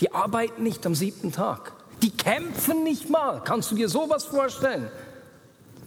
die 0.01 0.15
arbeiten 0.15 0.63
nicht 0.63 0.87
am 0.87 0.95
siebten 0.95 1.31
Tag. 1.31 1.75
Die 2.01 2.11
kämpfen 2.11 2.83
nicht 2.85 3.11
mal. 3.11 3.43
Kannst 3.45 3.71
du 3.71 3.75
dir 3.75 3.91
sowas 3.91 4.25
vorstellen? 4.25 4.91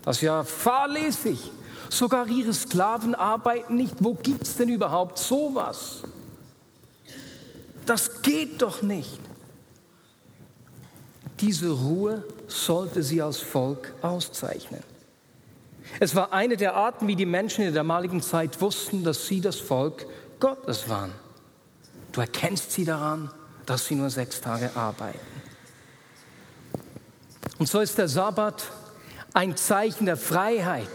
Das 0.03 0.17
ist 0.17 0.21
ja 0.21 0.43
fahrlässig. 0.43 1.51
Sogar 1.89 2.27
ihre 2.27 2.53
Sklaven 2.53 3.15
arbeiten 3.15 3.75
nicht. 3.75 3.95
Wo 3.99 4.13
gibt 4.13 4.43
es 4.43 4.57
denn 4.57 4.69
überhaupt 4.69 5.17
sowas? 5.17 6.03
Das 7.85 8.21
geht 8.21 8.61
doch 8.61 8.81
nicht. 8.81 9.19
Diese 11.39 11.69
Ruhe 11.69 12.23
sollte 12.47 13.03
sie 13.03 13.21
als 13.21 13.37
Volk 13.37 13.93
auszeichnen. 14.01 14.83
Es 15.99 16.15
war 16.15 16.33
eine 16.33 16.57
der 16.57 16.75
Arten, 16.75 17.07
wie 17.07 17.15
die 17.15 17.25
Menschen 17.25 17.61
in 17.61 17.73
der 17.73 17.81
damaligen 17.81 18.21
Zeit 18.21 18.59
wussten, 18.61 19.03
dass 19.03 19.27
sie 19.27 19.39
das 19.39 19.55
Volk 19.57 20.05
Gottes 20.39 20.89
waren. 20.89 21.13
Du 22.11 22.21
erkennst 22.21 22.71
sie 22.71 22.83
daran, 22.83 23.31
dass 23.65 23.85
sie 23.85 23.95
nur 23.95 24.09
sechs 24.09 24.41
Tage 24.41 24.71
arbeiten. 24.75 25.19
Und 27.59 27.67
so 27.67 27.79
ist 27.79 27.97
der 27.97 28.07
Sabbat 28.07 28.63
ein 29.33 29.55
Zeichen 29.55 30.05
der 30.05 30.17
Freiheit. 30.17 30.89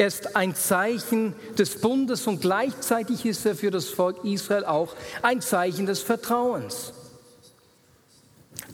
Er 0.00 0.06
ist 0.06 0.34
ein 0.34 0.54
Zeichen 0.54 1.34
des 1.58 1.78
Bundes 1.82 2.26
und 2.26 2.40
gleichzeitig 2.40 3.26
ist 3.26 3.44
er 3.44 3.54
für 3.54 3.70
das 3.70 3.90
Volk 3.90 4.24
Israel 4.24 4.64
auch 4.64 4.94
ein 5.20 5.42
Zeichen 5.42 5.84
des 5.84 6.00
Vertrauens. 6.00 6.94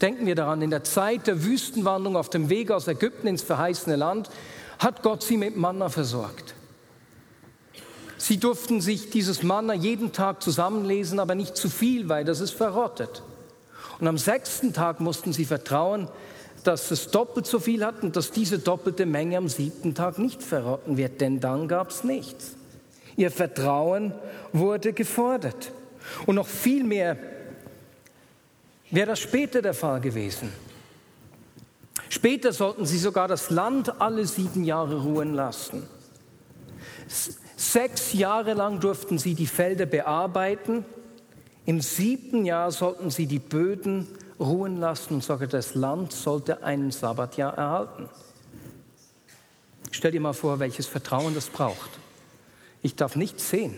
Denken 0.01 0.27
wir 0.27 0.37
daran, 0.37 0.63
in 0.63 0.71
der 0.71 0.85
Zeit 0.85 1.27
der 1.27 1.43
Wüstenwanderung 1.43 2.17
auf 2.17 2.31
dem 2.31 2.49
Weg 2.49 2.71
aus 2.71 2.87
Ägypten 2.87 3.27
ins 3.27 3.43
verheißene 3.43 3.97
Land 3.97 4.31
hat 4.79 5.03
Gott 5.03 5.25
sie 5.25 5.37
mit 5.37 5.57
Manna 5.57 5.89
versorgt. 5.89 6.55
Sie 8.19 8.37
durften 8.39 8.81
sich 8.81 9.11
dieses 9.11 9.43
Manna 9.43 9.75
jeden 9.75 10.13
Tag 10.13 10.45
zusammenlesen, 10.45 11.19
aber 11.19 11.35
nicht 11.35 11.57
zu 11.57 11.69
viel, 11.69 12.09
weil 12.09 12.25
das 12.25 12.39
ist 12.39 12.53
verrottet. 12.53 13.25
Und 13.99 14.07
am 14.07 14.17
sechsten 14.17 14.73
Tag 14.73 15.01
mussten 15.01 15.33
sie 15.33 15.45
vertrauen, 15.45 16.07
dass 16.65 16.91
es 16.91 17.11
doppelt 17.11 17.47
so 17.47 17.61
viel 17.61 17.85
hat 17.85 18.03
und 18.03 18.17
dass 18.17 18.31
diese 18.31 18.59
doppelte 18.59 19.07
Menge 19.07 19.39
am 19.39 19.49
siebten 19.49 19.95
Tag 19.95 20.19
nicht 20.19 20.43
verrotten 20.43 20.97
wird, 20.97 21.21
denn 21.21 21.41
dann 21.41 21.69
gab 21.69 21.91
es 21.91 22.05
nichts. 22.05 22.57
Ihr 23.17 23.31
Vertrauen 23.31 24.13
wurde 24.53 24.93
gefordert. 24.93 25.73
Und 26.27 26.37
noch 26.37 26.47
viel 26.47 26.85
mehr 26.85 27.17
wäre 28.91 29.09
das 29.09 29.21
später 29.21 29.63
der 29.63 29.75
Fall 29.75 30.01
gewesen. 30.01 30.53
Später 32.09 32.53
sollten 32.53 32.87
sie 32.87 32.99
sogar 32.99 33.27
das 33.29 33.51
Land 33.51 34.01
alle 34.01 34.27
sieben 34.27 34.65
Jahre 34.65 35.03
ruhen 35.03 35.35
lassen. 35.35 35.83
Sechs 37.57 38.13
Jahre 38.13 38.55
lang 38.55 38.81
durften 38.81 39.19
sie 39.19 39.35
die 39.35 39.47
Felder 39.47 39.87
bearbeiten. 39.87 40.85
Im 41.65 41.81
siebten 41.81 42.45
Jahr 42.45 42.71
sollten 42.71 43.11
sie 43.11 43.27
die 43.27 43.39
Böden 43.39 44.07
ruhen 44.39 44.79
lassen 44.79 45.15
und 45.15 45.25
sogar 45.25 45.49
das 45.49 45.75
Land 45.75 46.13
sollte 46.13 46.63
ein 46.63 46.91
Sabbatjahr 46.91 47.55
erhalten. 47.55 48.09
Stell 49.91 50.11
dir 50.13 50.21
mal 50.21 50.35
vor, 50.35 50.59
welches 50.59 50.87
Vertrauen 50.87 51.35
das 51.35 51.49
braucht. 51.49 51.91
Ich 52.83 52.97
darf 52.97 53.17
nichts 53.17 53.49
sehen. 53.49 53.75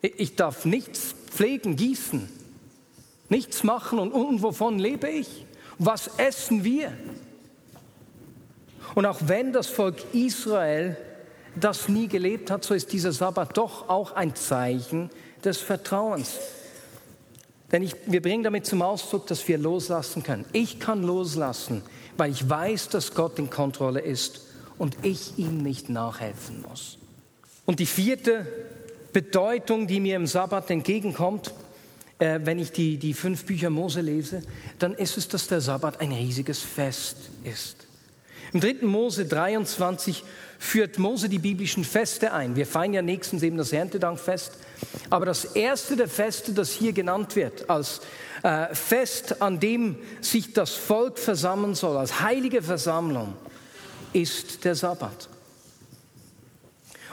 Ich 0.00 0.36
darf 0.36 0.64
nichts 0.64 1.14
pflegen, 1.30 1.74
gießen, 1.74 2.28
nichts 3.28 3.64
machen 3.64 3.98
und, 3.98 4.12
und 4.12 4.42
wovon 4.42 4.78
lebe 4.78 5.08
ich? 5.08 5.44
Was 5.78 6.08
essen 6.18 6.62
wir? 6.62 6.92
Und 8.94 9.06
auch 9.06 9.18
wenn 9.26 9.52
das 9.52 9.66
Volk 9.66 9.96
Israel 10.14 10.96
das 11.56 11.88
nie 11.88 12.08
gelebt 12.08 12.50
hat, 12.50 12.64
so 12.64 12.74
ist 12.74 12.92
dieser 12.92 13.12
Sabbat 13.12 13.56
doch 13.56 13.88
auch 13.88 14.12
ein 14.12 14.34
Zeichen 14.34 15.10
des 15.44 15.58
Vertrauens. 15.58 16.38
Denn 17.72 17.82
ich, 17.82 17.94
wir 18.06 18.22
bringen 18.22 18.44
damit 18.44 18.66
zum 18.66 18.82
Ausdruck, 18.82 19.26
dass 19.26 19.46
wir 19.46 19.58
loslassen 19.58 20.22
können. 20.22 20.44
Ich 20.52 20.80
kann 20.80 21.02
loslassen, 21.02 21.82
weil 22.16 22.30
ich 22.30 22.48
weiß, 22.48 22.88
dass 22.88 23.14
Gott 23.14 23.38
in 23.38 23.50
Kontrolle 23.50 24.00
ist 24.00 24.40
und 24.78 24.96
ich 25.02 25.38
ihm 25.38 25.58
nicht 25.58 25.90
nachhelfen 25.90 26.62
muss. 26.62 26.98
Und 27.66 27.80
die 27.80 27.86
vierte 27.86 28.46
Bedeutung, 29.12 29.86
die 29.86 30.00
mir 30.00 30.16
im 30.16 30.26
Sabbat 30.26 30.70
entgegenkommt, 30.70 31.52
äh, 32.18 32.40
wenn 32.44 32.58
ich 32.58 32.72
die, 32.72 32.96
die 32.96 33.12
fünf 33.12 33.44
Bücher 33.44 33.70
Mose 33.70 34.00
lese, 34.00 34.42
dann 34.78 34.94
ist 34.94 35.18
es, 35.18 35.28
dass 35.28 35.48
der 35.48 35.60
Sabbat 35.60 36.00
ein 36.00 36.12
riesiges 36.12 36.60
Fest 36.60 37.16
ist. 37.44 37.87
Im 38.52 38.60
dritten 38.60 38.86
Mose 38.86 39.26
23 39.26 40.24
führt 40.58 40.98
Mose 40.98 41.28
die 41.28 41.38
biblischen 41.38 41.84
Feste 41.84 42.32
ein. 42.32 42.56
Wir 42.56 42.66
feiern 42.66 42.94
ja 42.94 43.02
nächstens 43.02 43.42
eben 43.42 43.56
das 43.56 43.72
Erntedankfest. 43.72 44.52
Aber 45.10 45.26
das 45.26 45.44
erste 45.44 45.96
der 45.96 46.08
Feste, 46.08 46.52
das 46.52 46.72
hier 46.72 46.92
genannt 46.92 47.36
wird, 47.36 47.68
als 47.68 48.00
äh, 48.42 48.74
Fest, 48.74 49.42
an 49.42 49.60
dem 49.60 49.96
sich 50.20 50.52
das 50.52 50.74
Volk 50.74 51.18
versammeln 51.18 51.74
soll, 51.74 51.96
als 51.96 52.20
heilige 52.20 52.62
Versammlung, 52.62 53.34
ist 54.12 54.64
der 54.64 54.74
Sabbat. 54.74 55.28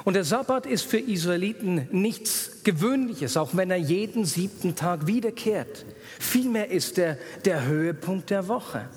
Und 0.03 0.13
der 0.13 0.23
Sabbat 0.23 0.67
ist 0.67 0.85
für 0.85 0.99
Israeliten 0.99 1.87
nichts 1.91 2.63
Gewöhnliches, 2.63 3.37
auch 3.37 3.55
wenn 3.55 3.71
er 3.71 3.77
jeden 3.77 4.23
siebten 4.25 4.75
Tag 4.75 5.07
wiederkehrt. 5.07 5.83
Vielmehr 6.19 6.69
ist 6.69 6.99
er 6.99 7.17
der 7.43 7.65
Höhepunkt 7.65 8.29
der 8.29 8.47
Woche. 8.47 8.87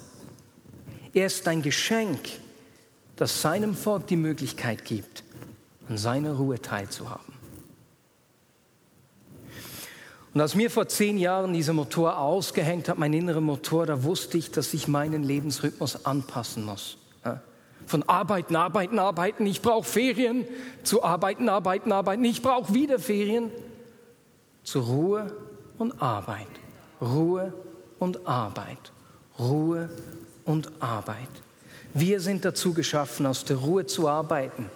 Er 1.15 1.27
ist 1.27 1.47
ein 1.49 1.63
Geschenk, 1.63 2.21
das 3.17 3.43
seinem 3.43 3.75
Volk 3.75 4.07
die 4.07 4.17
Möglichkeit 4.17 4.85
gibt, 4.85 5.25
an 5.89 5.99
seiner 5.99 6.35
Ruhe 6.35 6.61
teilzuhaben. 6.61 7.39
Und 10.35 10.43
als 10.43 10.55
mir 10.55 10.71
vor 10.71 10.87
zehn 10.89 11.19
Jahren 11.19 11.53
dieser 11.53 11.73
Motor 11.73 12.19
ausgehängt 12.19 12.89
hat, 12.89 12.99
mein 12.99 13.13
innerer 13.13 13.41
Motor, 13.41 13.87
da 13.87 14.05
wusste 14.05 14.39
ich, 14.39 14.51
dass 14.51 14.75
ich 14.75 14.87
meinen 14.87 15.25
Lebensrhythmus 15.25 16.05
anpassen 16.05 16.65
muss. 16.65 16.99
Von 17.87 18.03
arbeiten, 18.03 18.55
arbeiten, 18.55 18.99
arbeiten, 18.99 19.47
ich 19.47 19.63
brauche 19.63 19.85
Ferien, 19.85 20.45
zu 20.83 21.03
arbeiten, 21.03 21.49
arbeiten, 21.49 21.91
arbeiten, 21.91 22.23
ich 22.25 22.43
brauche 22.43 22.75
wieder 22.75 22.99
Ferien, 22.99 23.51
zu 24.63 24.81
Ruhe 24.81 25.33
und 25.79 26.03
Arbeit, 26.03 26.47
Ruhe 27.01 27.55
und 27.99 28.27
Arbeit, 28.27 28.93
Ruhe 29.39 29.89
und 30.49 30.83
Arbeit. 30.83 31.29
Wir 31.93 32.21
sind 32.21 32.45
dazu 32.45 32.73
geschaffen, 32.73 33.27
aus 33.27 33.45
der 33.45 33.59
Ruhe 33.59 33.87
zu 33.87 34.09
arbeiten 34.09 34.71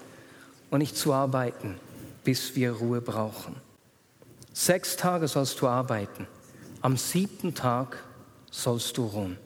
und 0.70 0.80
nicht 0.80 0.96
zu 0.96 1.12
arbeiten, 1.12 1.76
bis 2.24 2.54
wir 2.54 2.72
Ruhe 2.72 3.00
brauchen. 3.00 3.56
Sechs 4.52 4.96
Tage 4.96 5.26
sollst 5.28 5.60
du 5.60 5.66
arbeiten. 5.66 6.26
Am 6.82 6.98
siebten 6.98 7.54
Tag 7.54 8.04
sollst 8.50 8.98
du 8.98 9.06
ruhen. 9.06 9.38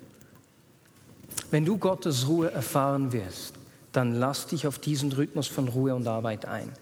Wenn 1.53 1.65
du 1.65 1.79
Gottes 1.79 2.27
Ruhe 2.27 2.51
erfahren 2.51 3.13
wirst, 3.13 3.55
dann 3.93 4.15
lass 4.15 4.49
dich 4.49 4.67
auf 4.67 4.81
diesen 4.81 5.13
Rhythmus 5.13 5.47
von 5.47 5.69
Ruhe 5.69 5.95
und 5.95 6.09
Arbeit 6.09 6.45
ein. 6.45 6.73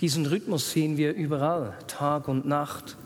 Diesen 0.00 0.26
Rhythmus 0.26 0.72
sehen 0.72 0.96
wir 0.96 1.14
überall, 1.14 1.76
Tag 1.86 2.26
und 2.26 2.44
Nacht, 2.44 2.96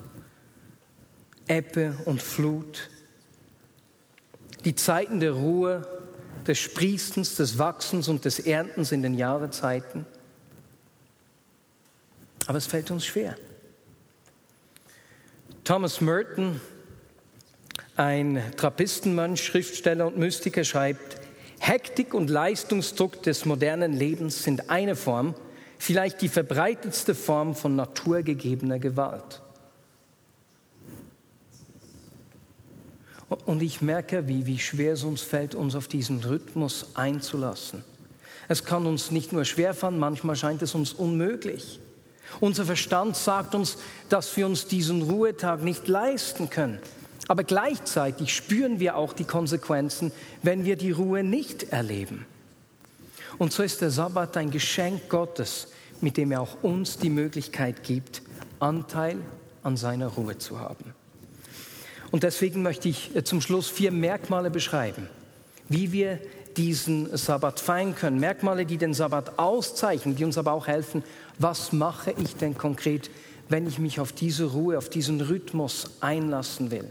Ebbe 1.47 1.95
und 2.07 2.23
Flut. 2.23 2.89
Die 4.65 4.75
Zeiten 4.75 5.21
der 5.21 5.33
Ruhe, 5.33 5.87
des 6.47 6.59
Sprießens, 6.59 7.37
des 7.37 7.59
Wachsens 7.59 8.09
und 8.09 8.25
des 8.25 8.39
Erntens 8.39 8.93
in 8.93 9.03
den 9.03 9.15
Jahrezeiten. 9.15 10.07
Aber 12.47 12.59
es 12.59 12.67
fällt 12.67 12.91
uns 12.91 13.07
schwer. 13.07 13.37
Thomas 15.65 16.01
Merton, 16.01 16.61
ein 17.97 18.43
Trappistenmönch, 18.57 19.43
Schriftsteller 19.43 20.07
und 20.07 20.19
Mystiker, 20.19 20.65
schreibt, 20.65 21.21
Hektik 21.59 22.13
und 22.13 22.29
Leistungsdruck 22.29 23.23
des 23.23 23.47
modernen 23.47 23.95
Lebens 23.95 24.43
sind 24.43 24.69
eine 24.69 24.97
Form, 24.97 25.35
vielleicht 25.79 26.21
die 26.21 26.29
verbreitetste 26.29 27.15
Form 27.15 27.55
von 27.55 27.77
naturgegebener 27.77 28.79
Gewalt. 28.79 29.41
Und 33.47 33.63
ich 33.63 33.81
merke, 33.81 34.29
wie, 34.29 34.47
wie 34.47 34.59
schwer 34.59 34.95
es 34.95 35.05
uns 35.05 35.23
fällt, 35.23 35.55
uns 35.55 35.75
auf 35.75 35.89
diesen 35.89 36.23
Rhythmus 36.23 36.87
einzulassen. 36.95 37.85
Es 38.49 38.65
kann 38.65 38.87
uns 38.87 39.11
nicht 39.11 39.33
nur 39.33 39.45
schwerfallen, 39.45 39.99
manchmal 39.99 40.37
scheint 40.37 40.63
es 40.63 40.75
uns 40.75 40.93
unmöglich. 40.93 41.81
Unser 42.41 42.65
Verstand 42.65 43.17
sagt 43.17 43.55
uns, 43.55 43.79
dass 44.09 44.37
wir 44.37 44.47
uns 44.47 44.67
diesen 44.67 45.03
Ruhetag 45.03 45.63
nicht 45.63 45.89
leisten 45.89 46.51
können. 46.51 46.79
Aber 47.29 47.45
gleichzeitig 47.45 48.35
spüren 48.35 48.81
wir 48.81 48.97
auch 48.97 49.13
die 49.13 49.25
Konsequenzen, 49.25 50.13
wenn 50.43 50.65
wir 50.65 50.77
die 50.77 50.91
Ruhe 50.91 51.23
nicht 51.23 51.73
erleben. 51.73 52.27
Und 53.39 53.53
so 53.53 53.63
ist 53.63 53.81
der 53.81 53.91
Sabbat 53.91 54.37
ein 54.37 54.51
Geschenk 54.51 55.09
Gottes, 55.09 55.69
mit 56.01 56.17
dem 56.17 56.33
er 56.33 56.41
auch 56.41 56.63
uns 56.63 56.99
die 56.99 57.11
Möglichkeit 57.11 57.83
gibt, 57.83 58.23
Anteil 58.61 59.17
an 59.63 59.77
seiner 59.77 60.09
Ruhe 60.09 60.39
zu 60.39 60.61
haben. 60.61 60.95
Und 62.15 62.23
deswegen 62.23 62.63
möchte 62.63 62.89
ich 62.89 63.17
äh, 63.17 63.25
zum 63.25 63.41
Schluss 63.41 63.69
vier 63.69 63.91
Merkmale 63.91 64.49
beschreiben, 64.49 65.09
wie 65.69 65.91
wir 65.91 66.21
diesen 66.57 67.17
Sabbat 67.17 67.59
feiern 67.59 67.97
können. 67.97 68.21
Merkmale, 68.21 68.67
die 68.67 68.77
den 68.77 68.95
Sabbat 68.95 69.37
auszeichnen, 69.41 70.15
die 70.15 70.25
uns 70.25 70.39
aber 70.39 70.53
auch 70.53 70.69
helfen, 70.69 71.03
was 71.41 71.73
mache 71.73 72.15
ich 72.17 72.37
denn 72.37 72.57
konkret, 72.57 73.11
wenn 73.49 73.67
ich 73.67 73.81
mich 73.81 73.99
auf 73.99 74.13
diese 74.13 74.45
Ruhe, 74.45 74.79
auf 74.79 74.89
diesen 74.89 75.21
Rhythmus 75.23 75.91
einlassen 75.99 76.71
will. 76.71 76.89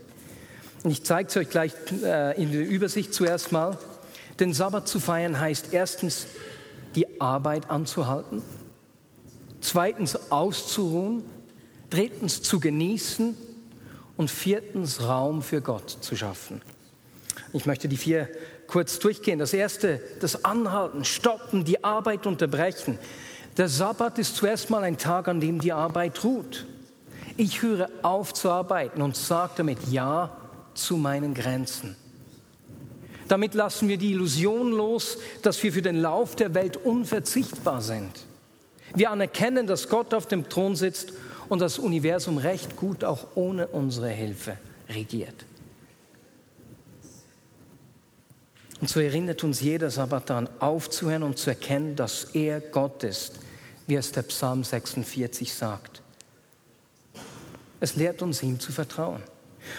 Und 0.84 0.92
ich 0.92 1.06
zeige 1.06 1.30
es 1.30 1.38
euch 1.38 1.50
gleich 1.50 1.72
äh, 2.04 2.36
in 2.36 2.52
der 2.52 2.68
Übersicht 2.68 3.14
zuerst 3.14 3.54
mal. 3.54 3.78
Den 4.42 4.54
Sabbat 4.54 4.90
zu 4.90 5.00
feiern 5.00 5.40
heißt 5.40 5.70
erstens, 5.72 6.28
die 6.96 7.22
Arbeit 7.22 7.70
anzuhalten, 7.70 8.42
zweitens 9.62 10.34
auszuruhen, 10.34 11.24
drittens 11.90 12.42
zu 12.42 12.60
genießen 12.60 13.38
und 14.18 14.30
viertens 14.30 15.02
Raum 15.02 15.42
für 15.42 15.62
Gott 15.62 15.90
zu 15.90 16.16
schaffen. 16.16 16.62
Ich 17.54 17.66
möchte 17.66 17.88
die 17.88 17.98
vier 17.98 18.30
kurz 18.68 19.00
durchgehen. 19.00 19.40
Das 19.40 19.54
erste, 19.54 20.02
das 20.20 20.46
Anhalten, 20.46 21.06
Stoppen, 21.06 21.66
die 21.66 21.84
Arbeit 21.84 22.26
unterbrechen. 22.26 22.98
Der 23.58 23.70
Sabbat 23.70 24.18
ist 24.18 24.36
zuerst 24.36 24.70
mal 24.70 24.84
ein 24.84 24.98
Tag, 24.98 25.28
an 25.28 25.40
dem 25.40 25.60
die 25.60 25.74
Arbeit 25.74 26.24
ruht. 26.24 26.66
Ich 27.38 27.62
höre 27.62 27.90
auf 28.02 28.34
zu 28.34 28.50
arbeiten 28.50 29.02
und 29.02 29.16
sage 29.16 29.54
damit 29.58 29.80
Ja 29.90 30.36
zu 30.74 30.98
meinen 30.98 31.34
Grenzen. 31.34 31.96
Damit 33.28 33.54
lassen 33.54 33.88
wir 33.88 33.98
die 33.98 34.12
Illusion 34.12 34.72
los, 34.72 35.18
dass 35.42 35.62
wir 35.64 35.72
für 35.72 35.82
den 35.82 36.02
Lauf 36.02 36.36
der 36.36 36.54
Welt 36.54 36.78
unverzichtbar 36.78 37.82
sind. 37.82 38.12
Wir 38.96 39.10
anerkennen, 39.10 39.66
dass 39.66 39.90
Gott 39.90 40.14
auf 40.14 40.28
dem 40.28 40.50
Thron 40.50 40.76
sitzt 40.76 41.14
und 41.50 41.60
das 41.60 41.80
Universum 41.80 42.38
recht 42.38 42.76
gut 42.76 43.04
auch 43.04 43.28
ohne 43.36 43.68
unsere 43.68 44.10
Hilfe 44.10 44.58
regiert. 44.90 45.46
Und 48.82 48.90
so 48.90 49.00
erinnert 49.00 49.44
uns 49.44 49.62
jeder 49.62 49.90
Sabbat 49.90 50.30
daran, 50.30 50.50
aufzuhören 50.60 51.24
und 51.24 51.38
zu 51.38 51.50
erkennen, 51.50 51.96
dass 51.96 52.26
er 52.34 52.60
Gott 52.60 53.04
ist, 53.04 53.40
wie 53.88 53.96
es 53.96 54.12
der 54.12 54.24
Psalm 54.24 54.64
46 54.64 55.54
sagt. 55.54 56.02
Es 57.80 57.96
lehrt 57.96 58.22
uns, 58.22 58.44
ihm 58.44 58.60
zu 58.60 58.72
vertrauen. 58.72 59.24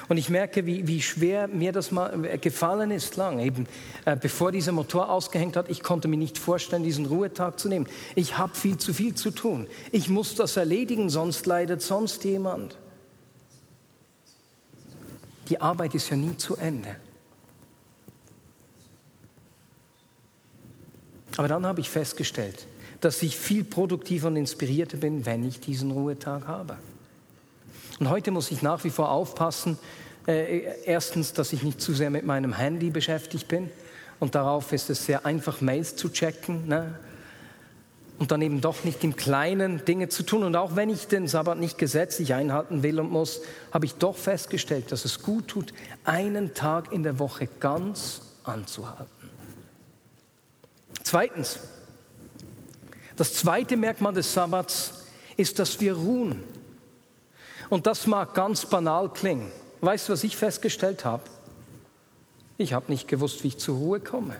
Und 0.09 0.16
ich 0.16 0.29
merke, 0.29 0.66
wie, 0.66 0.87
wie 0.87 1.03
schwer 1.03 1.49
mir 1.49 1.73
das 1.73 1.90
mal 1.90 2.25
äh, 2.25 2.38
gefallen 2.38 2.90
ist 2.90 3.16
lang. 3.16 3.38
Eben 3.38 3.66
äh, 4.05 4.16
bevor 4.16 4.53
dieser 4.53 4.73
Motor 4.73 5.11
ausgehängt 5.11 5.57
hat, 5.57 5.68
ich 5.68 5.83
konnte 5.83 6.09
mir 6.09 6.16
nicht 6.16 6.38
vorstellen, 6.38 6.83
diesen 6.83 7.07
Ruhetag 7.07 7.59
zu 7.59 7.68
nehmen. 7.68 7.87
Ich 8.14 8.38
habe 8.38 8.55
viel 8.55 8.79
zu 8.79 8.92
viel 8.94 9.14
zu 9.14 9.31
tun. 9.31 9.66
Ich 9.92 10.09
muss 10.09 10.35
das 10.35 10.57
erledigen, 10.57 11.11
sonst 11.11 11.47
leidet 11.47 11.83
sonst 11.83 12.25
jemand. 12.25 12.77
Die 15.49 15.61
Arbeit 15.61 15.94
ist 15.94 16.11
ja 16.11 16.16
nie 16.16 16.37
zu 16.37 16.57
Ende. 16.57 16.97
Aber 21.37 21.49
dann 21.49 21.66
habe 21.66 21.81
ich 21.81 21.90
festgestellt, 21.90 22.66
dass 23.01 23.23
ich 23.23 23.37
viel 23.37 23.64
produktiver 23.64 24.29
und 24.29 24.37
inspirierter 24.37 24.97
bin, 24.97 25.27
wenn 25.27 25.47
ich 25.47 25.61
diesen 25.61 25.90
Ruhetag 25.90 26.47
habe. 26.47 26.79
Und 28.00 28.11
heute 28.11 28.30
muss 28.30 28.50
ich 28.50 28.62
nach 28.62 28.85
wie 28.85 28.90
vor 28.90 29.11
aufpassen, 29.11 29.78
äh, 30.26 30.62
erstens, 30.85 31.33
dass 31.33 31.52
ich 31.52 31.62
nicht 31.62 31.80
zu 31.80 31.92
sehr 31.92 32.11
mit 32.11 32.24
meinem 32.24 32.52
Handy 32.52 32.90
beschäftigt 32.90 33.48
bin. 33.48 33.70
Und 34.20 34.35
darauf 34.35 34.72
ist 34.72 34.90
es 34.90 35.04
sehr 35.07 35.26
einfach, 35.26 35.61
Mails 35.61 35.96
zu 35.96 36.09
checken. 36.09 36.66
Ne? 36.66 36.98
Und 38.18 38.30
dann 38.30 38.42
eben 38.42 38.61
doch 38.61 38.85
nicht 38.85 39.04
im 39.04 39.16
Kleinen 39.16 39.85
Dinge 39.85 40.09
zu 40.09 40.22
tun. 40.22 40.44
Und 40.44 40.57
auch 40.57 40.76
wenn 40.76 40.88
ich 40.88 41.09
den 41.09 41.28
Sabbat 41.28 41.59
nicht 41.59 41.78
gesetzlich 41.78 42.35
einhalten 42.35 42.83
will 42.83 43.00
und 43.00 43.11
muss, 43.11 43.42
habe 43.72 43.87
ich 43.87 43.94
doch 43.94 44.16
festgestellt, 44.16 44.92
dass 44.92 45.04
es 45.04 45.22
gut 45.22 45.48
tut, 45.48 45.74
einen 46.04 46.54
Tag 46.54 46.92
in 46.92 47.02
der 47.02 47.18
Woche 47.18 47.48
ganz 47.61 48.22
anzuhalten. 48.44 49.30
Zweitens, 51.02 51.59
Das 53.16 53.33
zweite 53.35 53.76
Merkmal 53.76 54.12
des 54.12 54.33
Sabbats 54.33 55.04
ist, 55.37 55.59
dass 55.59 55.80
wir 55.80 55.94
ruhen. 55.94 56.42
Und 57.70 57.87
das 57.87 58.07
mag 58.07 58.35
ganz 58.35 58.66
banal 58.66 59.09
klingen. 59.09 59.50
Weißt 59.81 60.09
du, 60.09 60.12
was 60.12 60.24
ich 60.24 60.37
festgestellt 60.37 61.05
habe? 61.05 61.22
Ich 62.57 62.72
habe 62.72 62.90
nicht 62.90 63.09
gewusst, 63.09 63.42
wie 63.42 63.48
ich 63.48 63.59
zur 63.59 63.77
Ruhe 63.77 64.00
komme. 64.00 64.37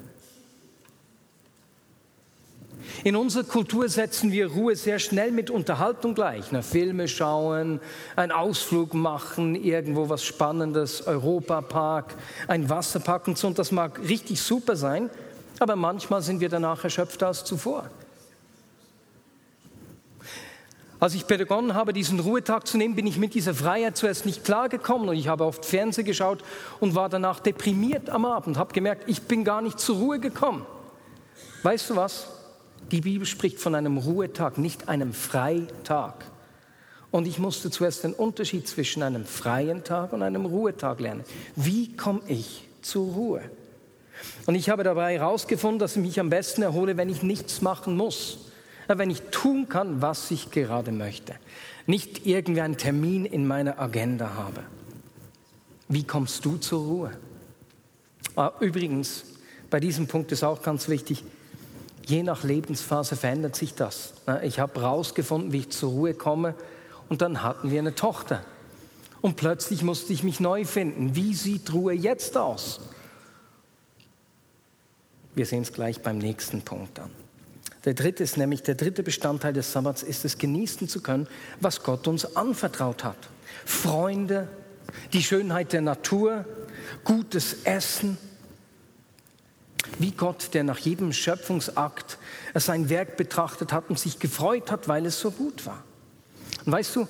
In 3.03 3.17
unserer 3.17 3.45
Kultur 3.45 3.89
setzen 3.89 4.31
wir 4.31 4.53
Ruhe 4.53 4.77
sehr 4.77 4.99
schnell 4.99 5.33
mit 5.33 5.51
Unterhaltung 5.51 6.15
gleich. 6.15 6.53
Na, 6.53 6.63
Filme 6.63 7.09
schauen, 7.09 7.81
einen 8.15 8.33
Ausflug 8.33 8.95
machen, 8.95 9.55
irgendwo 9.55 10.09
was 10.09 10.25
Spannendes, 10.25 11.07
Europapark, 11.07 12.15
ein 12.47 12.71
Wasserpark 12.71 13.27
und 13.29 13.39
so. 13.39 13.49
Und 13.49 13.59
das 13.59 13.73
mag 13.73 14.01
richtig 14.09 14.41
super 14.41 14.77
sein, 14.77 15.11
aber 15.59 15.77
manchmal 15.77 16.23
sind 16.23 16.41
wir 16.41 16.49
danach 16.49 16.85
erschöpfter 16.85 17.29
als 17.29 17.45
zuvor. 17.45 17.91
Als 21.05 21.13
ich 21.13 21.27
begonnen 21.27 21.75
habe, 21.75 21.93
diesen 21.93 22.19
Ruhetag 22.19 22.67
zu 22.67 22.79
nehmen, 22.79 22.95
bin 22.95 23.07
ich 23.07 23.19
mit 23.19 23.35
dieser 23.35 23.53
Freiheit 23.53 23.95
zuerst 23.95 24.25
nicht 24.25 24.43
klargekommen 24.43 25.07
und 25.11 25.17
ich 25.17 25.29
habe 25.29 25.45
oft 25.45 25.63
Fernsehen 25.63 26.07
geschaut 26.07 26.43
und 26.81 26.95
war 26.95 27.11
danach 27.11 27.41
deprimiert 27.41 28.09
am 28.09 28.25
Abend, 28.25 28.57
habe 28.57 28.73
gemerkt, 28.73 29.05
ich 29.07 29.21
bin 29.21 29.45
gar 29.45 29.61
nicht 29.61 29.79
zur 29.79 29.97
Ruhe 29.97 30.19
gekommen. 30.19 30.65
Weißt 31.63 31.91
du 31.91 31.97
was? 31.97 32.29
Die 32.91 33.03
Bibel 33.03 33.27
spricht 33.27 33.59
von 33.59 33.75
einem 33.75 33.99
Ruhetag, 33.99 34.57
nicht 34.57 34.89
einem 34.89 35.13
Freitag. 35.13 36.25
Und 37.11 37.27
ich 37.27 37.39
musste 37.39 37.71
zuerst 37.71 38.03
den 38.05 38.15
Unterschied 38.15 38.67
zwischen 38.67 39.03
einem 39.03 39.27
freien 39.27 39.85
Tag 39.85 40.15
und 40.15 40.23
einem 40.23 40.47
Ruhetag 40.47 41.01
lernen. 41.01 41.25
Wie 41.55 41.95
komme 41.95 42.23
ich 42.29 42.67
zur 42.81 43.13
Ruhe? 43.13 43.43
Und 44.47 44.55
ich 44.55 44.71
habe 44.71 44.85
dabei 44.85 45.19
herausgefunden, 45.19 45.81
dass 45.81 45.97
ich 45.97 46.03
mich 46.03 46.19
am 46.19 46.31
besten 46.31 46.63
erhole, 46.63 46.97
wenn 46.97 47.11
ich 47.11 47.23
nichts 47.23 47.61
machen 47.61 47.95
muss. 47.95 48.44
Wenn 48.87 49.11
ich 49.11 49.23
tun 49.31 49.69
kann, 49.69 50.03
was 50.03 50.31
ich 50.31 50.51
gerade 50.51 50.93
möchte. 50.93 51.35
Nicht 51.87 52.27
irgendwie 52.27 52.61
einen 52.61 52.77
Termin 52.77 53.25
in 53.25 53.47
meiner 53.47 53.79
Agenda 53.79 54.35
habe. 54.35 54.63
Wie 55.89 56.05
kommst 56.05 56.45
du 56.45 56.57
zur 56.57 56.85
Ruhe? 56.85 57.11
Ah, 58.37 58.53
übrigens, 58.61 59.25
bei 59.71 59.81
diesem 59.81 60.07
Punkt 60.07 60.33
ist 60.33 60.43
auch 60.43 60.63
ganz 60.63 60.89
wichtig, 60.89 61.25
je 62.07 62.23
nach 62.23 62.43
Lebensphase 62.43 63.17
verändert 63.17 63.57
sich 63.57 63.75
das. 63.75 64.15
Ich 64.43 64.59
habe 64.59 64.81
herausgefunden, 64.81 65.53
wie 65.53 65.59
ich 65.59 65.71
zur 65.71 65.91
Ruhe 65.91 66.15
komme 66.15 66.55
und 67.09 67.23
dann 67.23 67.43
hatten 67.43 67.71
wir 67.71 67.79
eine 67.81 67.95
Tochter. 67.95 68.45
Und 69.21 69.37
plötzlich 69.37 69.83
musste 69.83 70.13
ich 70.13 70.23
mich 70.23 70.41
neu 70.41 70.65
finden. 70.65 71.17
Wie 71.17 71.35
sieht 71.35 71.73
Ruhe 71.73 71.95
jetzt 71.95 72.37
aus? 72.37 72.81
Wir 75.35 75.47
sehen 75.47 75.63
es 75.63 75.73
gleich 75.73 76.03
beim 76.03 76.19
nächsten 76.19 76.63
Punkt 76.63 76.99
an. 76.99 77.11
Der 77.85 77.95
dritte 77.95 78.23
ist 78.23 78.37
nämlich, 78.37 78.63
der 78.63 78.75
dritte 78.75 79.03
Bestandteil 79.03 79.53
des 79.53 79.73
Sabbats 79.73 80.03
ist 80.03 80.25
es, 80.25 80.39
genießen 80.39 80.89
zu 80.89 81.03
können, 81.03 81.29
was 81.61 81.83
Gott 81.83 82.09
uns 82.09 82.37
anvertraut 82.37 83.05
hat. 83.05 83.19
Freunde, 83.65 84.49
die 85.13 85.23
Schönheit 85.23 85.73
der 85.73 85.83
Natur, 85.83 86.45
gutes 87.05 87.65
Essen, 87.65 88.17
wie 89.99 90.13
Gott, 90.13 90.55
der 90.55 90.65
nach 90.65 90.79
jedem 90.79 91.13
Schöpfungsakt 91.13 92.19
sein 92.55 92.89
Werk 92.89 93.17
betrachtet 93.17 93.73
hat 93.73 93.91
und 93.91 93.99
sich 93.99 94.19
gefreut 94.19 94.71
hat, 94.71 94.89
weil 94.89 95.07
es 95.07 95.21
so 95.21 95.31
gut 95.31 95.67
war. 95.67 95.85
Und 96.65 96.73
weißt 96.73 96.97
du, 96.97 97.09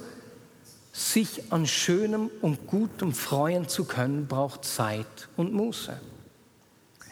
sich 0.92 1.52
an 1.52 1.66
Schönem 1.66 2.30
und 2.40 2.66
Gutem 2.66 3.12
freuen 3.12 3.68
zu 3.68 3.84
können, 3.84 4.26
braucht 4.26 4.64
Zeit 4.64 5.28
und 5.36 5.52
Muße. 5.52 5.98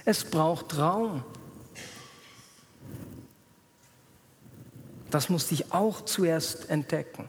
Es 0.04 0.24
braucht 0.24 0.78
Raum. 0.78 1.24
Das 5.12 5.28
musste 5.28 5.54
ich 5.54 5.72
auch 5.72 6.00
zuerst 6.04 6.70
entdecken. 6.70 7.28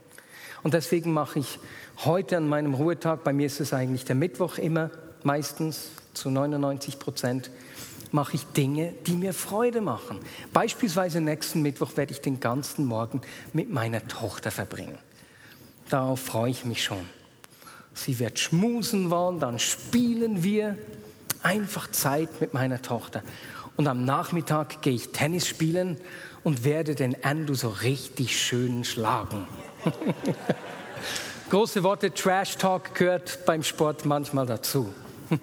Und 0.62 0.72
deswegen 0.72 1.12
mache 1.12 1.40
ich 1.40 1.58
heute 2.04 2.38
an 2.38 2.48
meinem 2.48 2.72
Ruhetag, 2.72 3.22
bei 3.22 3.34
mir 3.34 3.46
ist 3.46 3.60
es 3.60 3.74
eigentlich 3.74 4.06
der 4.06 4.14
Mittwoch 4.14 4.56
immer, 4.56 4.90
meistens 5.22 5.90
zu 6.14 6.30
99 6.30 6.98
Prozent, 6.98 7.50
mache 8.10 8.36
ich 8.36 8.46
Dinge, 8.46 8.94
die 9.06 9.16
mir 9.16 9.34
Freude 9.34 9.82
machen. 9.82 10.18
Beispielsweise 10.54 11.20
nächsten 11.20 11.60
Mittwoch 11.60 11.96
werde 11.96 12.12
ich 12.12 12.22
den 12.22 12.40
ganzen 12.40 12.86
Morgen 12.86 13.20
mit 13.52 13.70
meiner 13.70 14.06
Tochter 14.08 14.50
verbringen. 14.50 14.96
Darauf 15.90 16.20
freue 16.20 16.50
ich 16.50 16.64
mich 16.64 16.82
schon. 16.82 17.04
Sie 17.92 18.18
wird 18.18 18.38
schmusen 18.38 19.10
wollen, 19.10 19.40
dann 19.40 19.58
spielen 19.58 20.42
wir 20.42 20.78
einfach 21.42 21.90
Zeit 21.90 22.40
mit 22.40 22.54
meiner 22.54 22.80
Tochter. 22.80 23.22
Und 23.76 23.88
am 23.88 24.06
Nachmittag 24.06 24.80
gehe 24.80 24.94
ich 24.94 25.10
Tennis 25.10 25.46
spielen 25.46 25.98
und 26.44 26.64
werde 26.64 26.94
den 26.94 27.24
Andrew 27.24 27.54
so 27.54 27.70
richtig 27.70 28.40
schön 28.40 28.84
schlagen. 28.84 29.48
Große 31.50 31.82
Worte, 31.82 32.12
Trash 32.12 32.56
Talk 32.56 32.94
gehört 32.94 33.44
beim 33.46 33.62
Sport 33.62 34.04
manchmal 34.04 34.46
dazu. 34.46 34.92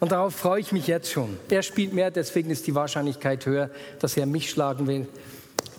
Und 0.00 0.12
darauf 0.12 0.34
freue 0.34 0.60
ich 0.60 0.72
mich 0.72 0.86
jetzt 0.86 1.10
schon. 1.10 1.36
Er 1.50 1.62
spielt 1.62 1.92
mehr, 1.92 2.10
deswegen 2.10 2.50
ist 2.50 2.66
die 2.66 2.74
Wahrscheinlichkeit 2.74 3.44
höher, 3.46 3.70
dass 3.98 4.16
er 4.16 4.26
mich 4.26 4.50
schlagen 4.50 4.86
will. 4.86 5.08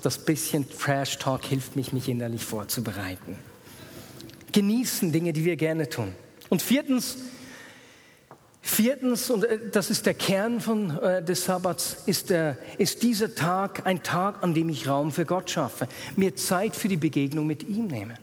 Das 0.01 0.17
bisschen 0.17 0.67
Trash 0.69 1.17
Talk 1.17 1.45
hilft 1.45 1.75
mich, 1.75 1.93
mich 1.93 2.09
innerlich 2.09 2.43
vorzubereiten. 2.43 3.37
Genießen 4.51 5.11
Dinge, 5.11 5.33
die 5.33 5.45
wir 5.45 5.55
gerne 5.55 5.89
tun. 5.89 6.13
Und 6.49 6.61
viertens, 6.61 7.17
viertens, 8.63 9.29
und 9.29 9.43
äh, 9.43 9.59
das 9.71 9.91
ist 9.91 10.07
der 10.07 10.15
Kern 10.15 10.59
von, 10.59 10.97
äh, 10.99 11.23
des 11.23 11.45
Sabbats, 11.45 11.97
ist, 12.07 12.31
der, 12.31 12.57
ist 12.79 13.03
dieser 13.03 13.35
Tag 13.35 13.85
ein 13.85 14.01
Tag, 14.01 14.41
an 14.41 14.55
dem 14.55 14.69
ich 14.69 14.87
Raum 14.87 15.11
für 15.11 15.25
Gott 15.25 15.51
schaffe, 15.51 15.87
mir 16.15 16.35
Zeit 16.35 16.75
für 16.75 16.87
die 16.87 16.97
Begegnung 16.97 17.45
mit 17.45 17.67
ihm 17.67 17.87
nehme. 17.87 18.15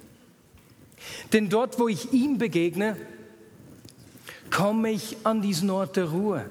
Denn 1.32 1.48
dort, 1.48 1.78
wo 1.78 1.88
ich 1.88 2.12
ihm 2.12 2.38
begegne, 2.38 2.96
komme 4.50 4.90
ich 4.90 5.18
an 5.22 5.42
diesen 5.42 5.70
Ort 5.70 5.96
der 5.96 6.06
Ruhe. 6.06 6.50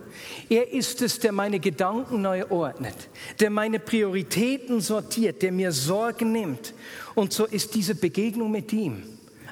Er 0.50 0.72
ist 0.72 1.02
es, 1.02 1.20
der 1.20 1.34
meine 1.34 1.60
Gedanken 1.60 2.22
neu 2.22 2.46
ordnet, 2.50 2.96
der 3.40 3.50
meine 3.50 3.80
Prioritäten 3.80 4.80
sortiert, 4.80 5.42
der 5.42 5.52
mir 5.52 5.72
Sorgen 5.72 6.32
nimmt. 6.32 6.74
Und 7.16 7.34
so 7.34 7.46
ist 7.46 7.76
diese 7.76 7.96
Begegnung 7.96 8.52
mit 8.52 8.72
ihm 8.72 9.04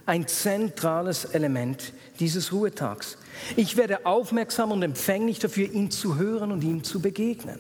ein 0.08 0.28
zentrales 0.28 1.26
Element 1.26 1.94
dieses 2.20 2.52
Ruhetags. 2.52 3.18
Ich 3.56 3.78
werde 3.78 4.06
aufmerksam 4.06 4.72
und 4.72 4.82
empfänglich 4.82 5.38
dafür, 5.38 5.70
ihn 5.70 5.92
zu 5.92 6.16
hören 6.16 6.52
und 6.52 6.64
ihm 6.64 6.84
zu 6.84 7.02
begegnen 7.02 7.60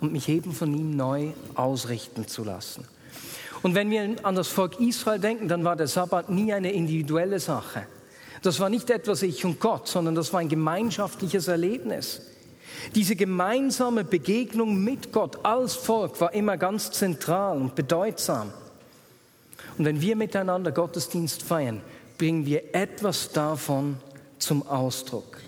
und 0.00 0.12
mich 0.12 0.28
eben 0.28 0.52
von 0.52 0.72
ihm 0.72 0.96
neu 0.96 1.32
ausrichten 1.54 2.26
zu 2.26 2.44
lassen. 2.44 2.86
Und 3.62 3.74
wenn 3.74 3.90
wir 3.90 4.16
an 4.22 4.36
das 4.36 4.48
Volk 4.48 4.80
Israel 4.80 5.18
denken, 5.18 5.48
dann 5.48 5.64
war 5.64 5.76
der 5.76 5.88
Sabbat 5.88 6.30
nie 6.30 6.52
eine 6.52 6.72
individuelle 6.72 7.40
Sache. 7.40 7.86
Das 8.42 8.60
war 8.60 8.70
nicht 8.70 8.88
etwas 8.88 9.22
ich 9.22 9.44
und 9.44 9.60
Gott, 9.60 9.88
sondern 9.88 10.14
das 10.14 10.32
war 10.32 10.40
ein 10.40 10.48
gemeinschaftliches 10.48 11.48
Erlebnis. 11.48 12.22
Diese 12.94 13.16
gemeinsame 13.16 14.04
Begegnung 14.04 14.82
mit 14.82 15.12
Gott 15.12 15.44
als 15.44 15.74
Volk 15.74 16.20
war 16.20 16.32
immer 16.32 16.56
ganz 16.56 16.92
zentral 16.92 17.58
und 17.58 17.74
bedeutsam. 17.74 18.52
Und 19.80 19.86
wenn 19.86 20.02
wir 20.02 20.14
miteinander 20.14 20.72
Gottesdienst 20.72 21.42
feiern, 21.42 21.80
bringen 22.18 22.44
wir 22.44 22.74
etwas 22.74 23.32
davon 23.32 23.96
zum 24.38 24.66
Ausdruck. 24.66 25.38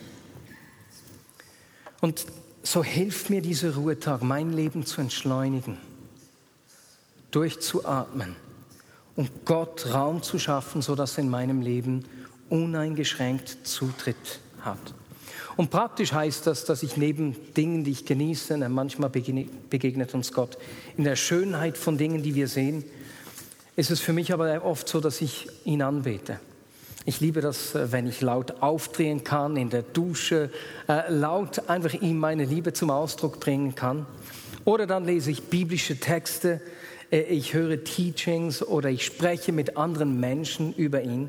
Und 2.01 2.25
so 2.63 2.83
hilft 2.83 3.29
mir 3.29 3.43
dieser 3.43 3.75
Ruhetag, 3.75 4.23
mein 4.23 4.51
Leben 4.55 4.87
zu 4.87 5.03
entschleunigen, 5.03 5.77
durchzuatmen 7.31 8.35
und 9.17 9.45
Gott 9.45 9.93
Raum 9.93 10.23
zu 10.23 10.39
schaffen, 10.39 10.81
sodass 10.81 11.19
in 11.19 11.29
meinem 11.29 11.61
Leben 11.61 12.07
uneingeschränkt 12.49 13.59
Zutritt 13.65 14.41
hat. 14.63 14.95
Und 15.59 15.71
praktisch 15.71 16.15
heißt 16.15 16.47
das, 16.47 16.65
dass 16.65 16.83
ich 16.83 16.97
neben 16.97 17.37
Dingen, 17.55 17.85
die 17.85 17.91
ich 17.91 18.07
genieße, 18.07 18.57
manchmal 18.71 19.11
begegnet 19.11 20.15
uns 20.15 20.33
Gott, 20.33 20.57
in 20.97 21.05
der 21.05 21.17
Schönheit 21.17 21.77
von 21.77 21.99
Dingen, 21.99 22.23
die 22.23 22.35
wir 22.35 22.49
sehen, 22.49 22.83
ist 23.77 23.91
es 23.91 24.01
für 24.01 24.13
mich 24.13 24.33
aber 24.33 24.65
oft 24.65 24.89
so, 24.89 25.01
dass 25.01 25.21
ich 25.21 25.49
ihn 25.65 25.83
anbete. 25.83 26.39
Ich 27.05 27.21
liebe 27.21 27.41
das, 27.41 27.75
äh, 27.75 27.91
wenn 27.91 28.07
ich 28.07 28.21
laut 28.21 28.63
aufdrehen 28.63 29.25
kann, 29.25 29.57
in 29.57 29.71
der 29.71 29.83
Dusche, 29.83 30.51
äh, 30.89 31.11
laut 31.13 31.69
einfach 31.69 31.95
ihm 31.95 32.19
meine 32.19 32.45
Liebe 32.45 32.73
zum 32.73 32.91
Ausdruck 32.91 33.41
bringen 33.41 33.75
kann. 33.75 34.07
Oder 34.65 34.87
dann 34.87 35.05
lese 35.05 35.31
ich 35.31 35.45
biblische 35.45 35.99
Texte, 35.99 36.61
äh, 37.11 37.23
ich 37.23 37.55
höre 37.55 37.83
Teachings 37.83 38.63
oder 38.63 38.89
ich 38.91 39.05
spreche 39.05 39.53
mit 39.53 39.77
anderen 39.77 40.21
Menschen 40.21 40.73
über 40.75 41.03
ihn. 41.03 41.29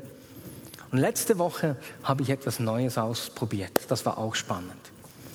Und 0.92 0.98
letzte 0.98 1.38
Woche 1.38 1.76
habe 2.04 2.22
ich 2.22 2.30
etwas 2.30 2.60
Neues 2.60 2.98
ausprobiert. 2.98 3.80
Das 3.88 4.06
war 4.06 4.16
auch 4.18 4.36
spannend. 4.36 4.72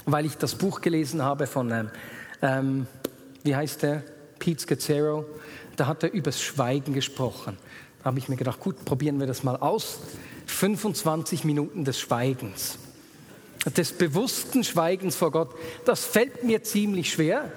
Weil 0.06 0.26
ich 0.26 0.38
das 0.38 0.56
Buch 0.56 0.80
gelesen 0.80 1.22
habe 1.22 1.48
von, 1.48 1.72
ähm, 1.72 1.90
ähm, 2.42 2.88
wie 3.44 3.56
heißt 3.56 3.84
der? 3.84 4.04
Pete 4.40 4.62
Scazzaro. 4.62 5.26
Da 5.80 5.88
hat 5.88 6.04
er 6.04 6.12
übers 6.12 6.42
Schweigen 6.42 6.94
gesprochen. 6.94 7.58
Da 8.00 8.06
habe 8.06 8.20
ich 8.20 8.28
mir 8.28 8.36
gedacht, 8.36 8.60
gut, 8.60 8.84
probieren 8.84 9.18
wir 9.22 9.28
das 9.28 9.44
mal 9.44 9.56
aus. 9.56 10.00
25 10.48 11.46
Minuten 11.46 11.86
des 11.86 11.98
Schweigens. 11.98 12.78
Des 13.78 13.94
bewussten 13.94 14.66
Schweigens 14.66 15.16
vor 15.16 15.32
Gott. 15.32 15.56
Das 15.86 16.04
fällt 16.04 16.44
mir 16.44 16.64
ziemlich 16.64 17.12
schwer. 17.12 17.50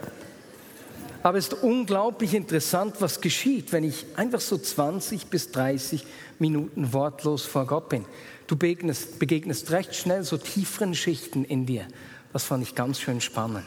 Aber 1.25 1.37
es 1.37 1.49
ist 1.49 1.65
unglaublich 1.65 2.35
interessant, 2.35 2.95
was 3.01 3.21
geschieht, 3.21 3.73
wenn 3.73 3.83
ich 3.83 4.07
einfach 4.15 4.41
so 4.41 4.57
20 4.57 5.27
bis 5.27 5.51
30 5.51 6.05
Minuten 6.39 6.93
wortlos 6.93 7.45
vor 7.45 7.67
Gott 7.67 7.89
bin. 7.89 8.05
Du 8.47 8.55
begegnest, 8.55 9.19
begegnest 9.19 9.73
recht 9.73 9.97
schnell 9.97 10.23
so 10.23 10.37
tieferen 10.37 10.95
Schichten 10.95 11.45
in 11.45 11.67
dir. 11.67 11.89
Das 12.33 12.45
fand 12.45 12.63
ich 12.63 12.77
ganz 12.77 13.01
schön 13.01 13.21
spannend. 13.21 13.67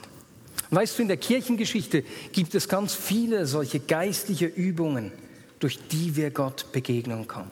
Weißt 0.72 0.98
du, 0.98 1.04
in 1.04 1.08
der 1.08 1.18
Kirchengeschichte 1.18 2.04
gibt 2.32 2.56
es 2.56 2.68
ganz 2.68 2.94
viele 2.94 3.46
solche 3.46 3.80
geistliche 3.80 4.48
Übungen, 4.48 5.12
durch 5.60 5.80
die 5.88 6.16
wir 6.16 6.32
Gott 6.32 6.72
begegnen 6.72 7.28
können. 7.28 7.52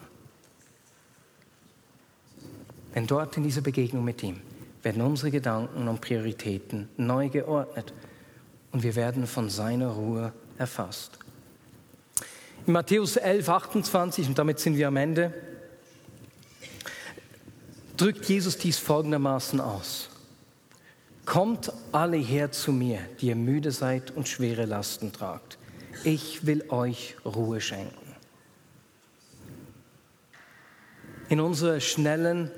Denn 2.96 3.08
dort 3.08 3.38
in 3.38 3.44
dieser 3.44 3.62
Begegnung 3.62 4.04
mit 4.04 4.22
ihm 4.24 4.42
werden 4.84 5.02
unsere 5.02 5.32
Gedanken 5.32 5.88
und 5.88 6.02
Prioritäten 6.02 6.90
neu 6.98 7.30
geordnet 7.30 7.94
und 8.72 8.84
wir 8.84 8.96
werden 8.96 9.26
von 9.28 9.50
seiner 9.50 9.90
Ruhe 9.90 10.34
erfasst. 10.58 11.18
In 12.66 12.74
Matthäus 12.74 13.18
11, 13.18 13.50
28, 13.50 14.28
und 14.28 14.38
damit 14.38 14.60
sind 14.60 14.78
wir 14.78 14.88
am 14.88 14.98
Ende, 14.98 15.34
drückt 17.98 18.26
Jesus 18.26 18.58
dies 18.58 18.78
folgendermaßen 18.78 19.60
aus. 19.60 20.10
Kommt 21.26 21.72
alle 21.92 22.18
her 22.18 22.52
zu 22.52 22.72
mir, 22.72 23.00
die 23.20 23.28
ihr 23.28 23.36
müde 23.36 23.72
seid 23.72 24.12
und 24.12 24.28
schwere 24.28 24.66
Lasten 24.66 25.14
tragt. 25.14 25.58
Ich 26.04 26.46
will 26.46 26.70
euch 26.70 27.16
Ruhe 27.24 27.62
schenken. 27.62 28.16
In 31.30 31.40
unserer 31.40 31.80
schnellen, 31.80 32.52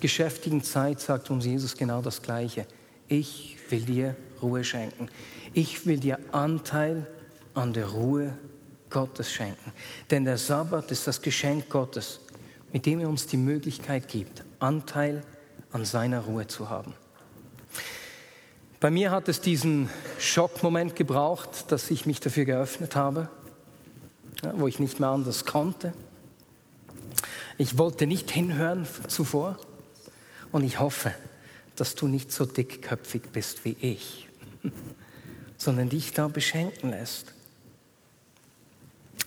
geschäftigen 0.00 0.62
Zeit 0.62 1.00
sagt 1.00 1.30
uns 1.30 1.44
Jesus 1.44 1.76
genau 1.76 2.00
das 2.00 2.22
Gleiche. 2.22 2.66
Ich 3.08 3.58
will 3.70 3.82
dir 3.82 4.16
Ruhe 4.40 4.62
schenken. 4.64 5.08
Ich 5.52 5.84
will 5.84 5.98
dir 5.98 6.18
Anteil 6.30 7.06
an 7.54 7.72
der 7.72 7.88
Ruhe 7.88 8.38
Gottes 8.88 9.32
schenken. 9.32 9.72
Denn 10.10 10.24
der 10.24 10.38
Sabbat 10.38 10.90
ist 10.90 11.06
das 11.06 11.20
Geschenk 11.20 11.68
Gottes, 11.68 12.20
mit 12.72 12.86
dem 12.86 13.00
er 13.00 13.08
uns 13.08 13.26
die 13.26 13.36
Möglichkeit 13.36 14.08
gibt, 14.08 14.44
Anteil 14.60 15.22
an 15.72 15.84
seiner 15.84 16.20
Ruhe 16.20 16.46
zu 16.46 16.70
haben. 16.70 16.94
Bei 18.82 18.90
mir 18.90 19.12
hat 19.12 19.28
es 19.28 19.40
diesen 19.40 19.88
Schockmoment 20.18 20.96
gebraucht, 20.96 21.70
dass 21.70 21.88
ich 21.92 22.04
mich 22.04 22.18
dafür 22.18 22.44
geöffnet 22.44 22.96
habe, 22.96 23.28
wo 24.54 24.66
ich 24.66 24.80
nicht 24.80 24.98
mehr 24.98 25.10
anders 25.10 25.44
konnte. 25.44 25.92
Ich 27.58 27.78
wollte 27.78 28.08
nicht 28.08 28.32
hinhören 28.32 28.88
zuvor 29.06 29.56
und 30.50 30.64
ich 30.64 30.80
hoffe, 30.80 31.14
dass 31.76 31.94
du 31.94 32.08
nicht 32.08 32.32
so 32.32 32.44
dickköpfig 32.44 33.22
bist 33.32 33.64
wie 33.64 33.76
ich, 33.80 34.28
sondern 35.56 35.88
dich 35.88 36.12
da 36.12 36.26
beschenken 36.26 36.90
lässt. 36.90 37.34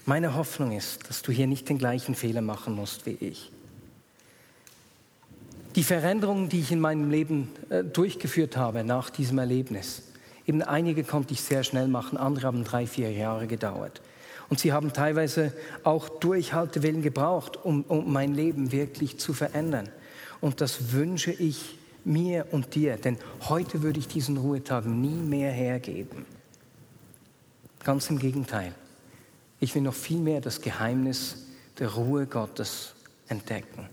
Meine 0.06 0.36
Hoffnung 0.36 0.74
ist, 0.74 1.10
dass 1.10 1.22
du 1.22 1.32
hier 1.32 1.48
nicht 1.48 1.70
den 1.70 1.78
gleichen 1.78 2.15
Fehler 2.15 2.41
machen 2.41 2.76
musst 2.76 3.06
wie 3.06 3.18
ich. 3.22 3.54
Die 5.76 5.84
Veränderungen, 5.84 6.48
die 6.48 6.62
ich 6.62 6.72
in 6.72 6.80
meinem 6.80 7.12
Leben 7.12 7.52
äh, 7.70 7.84
durchgeführt 7.84 8.56
habe 8.56 8.86
nach 8.86 9.10
diesem 9.10 9.40
Erlebnis, 9.40 10.04
eben 10.48 10.62
einige 10.62 11.04
konnte 11.04 11.34
ich 11.34 11.42
sehr 11.42 11.66
schnell 11.66 11.90
machen, 11.90 12.18
andere 12.18 12.48
haben 12.48 12.64
drei, 12.64 12.88
vier 12.88 13.12
Jahre 13.12 13.46
gedauert. 13.46 14.02
Und 14.48 14.60
sie 14.60 14.72
haben 14.72 14.94
teilweise 14.94 15.52
auch 15.84 16.08
Durchhaltewillen 16.08 17.02
gebraucht, 17.02 17.58
um, 17.62 17.84
um 17.84 18.14
mein 18.14 18.34
Leben 18.34 18.72
wirklich 18.72 19.18
zu 19.18 19.34
verändern. 19.34 19.90
Und 20.40 20.62
das 20.62 20.94
wünsche 20.94 21.32
ich 21.32 21.78
mir 22.06 22.46
und 22.52 22.76
dir, 22.76 22.96
denn 22.96 23.18
heute 23.50 23.82
würde 23.82 24.00
ich 24.00 24.08
diesen 24.08 24.38
Ruhetag 24.38 24.86
nie 24.86 25.22
mehr 25.22 25.52
hergeben. 25.52 26.26
Ganz 27.84 28.10
im 28.10 28.20
Gegenteil. 28.20 28.74
Ich 29.60 29.76
will 29.76 29.82
noch 29.82 29.94
viel 29.94 30.20
mehr 30.20 30.40
das 30.40 30.62
Geheimnis 30.62 31.48
der 31.80 31.90
Ruhe 31.90 32.28
Gottes 32.28 32.94
entdecken 33.28 33.90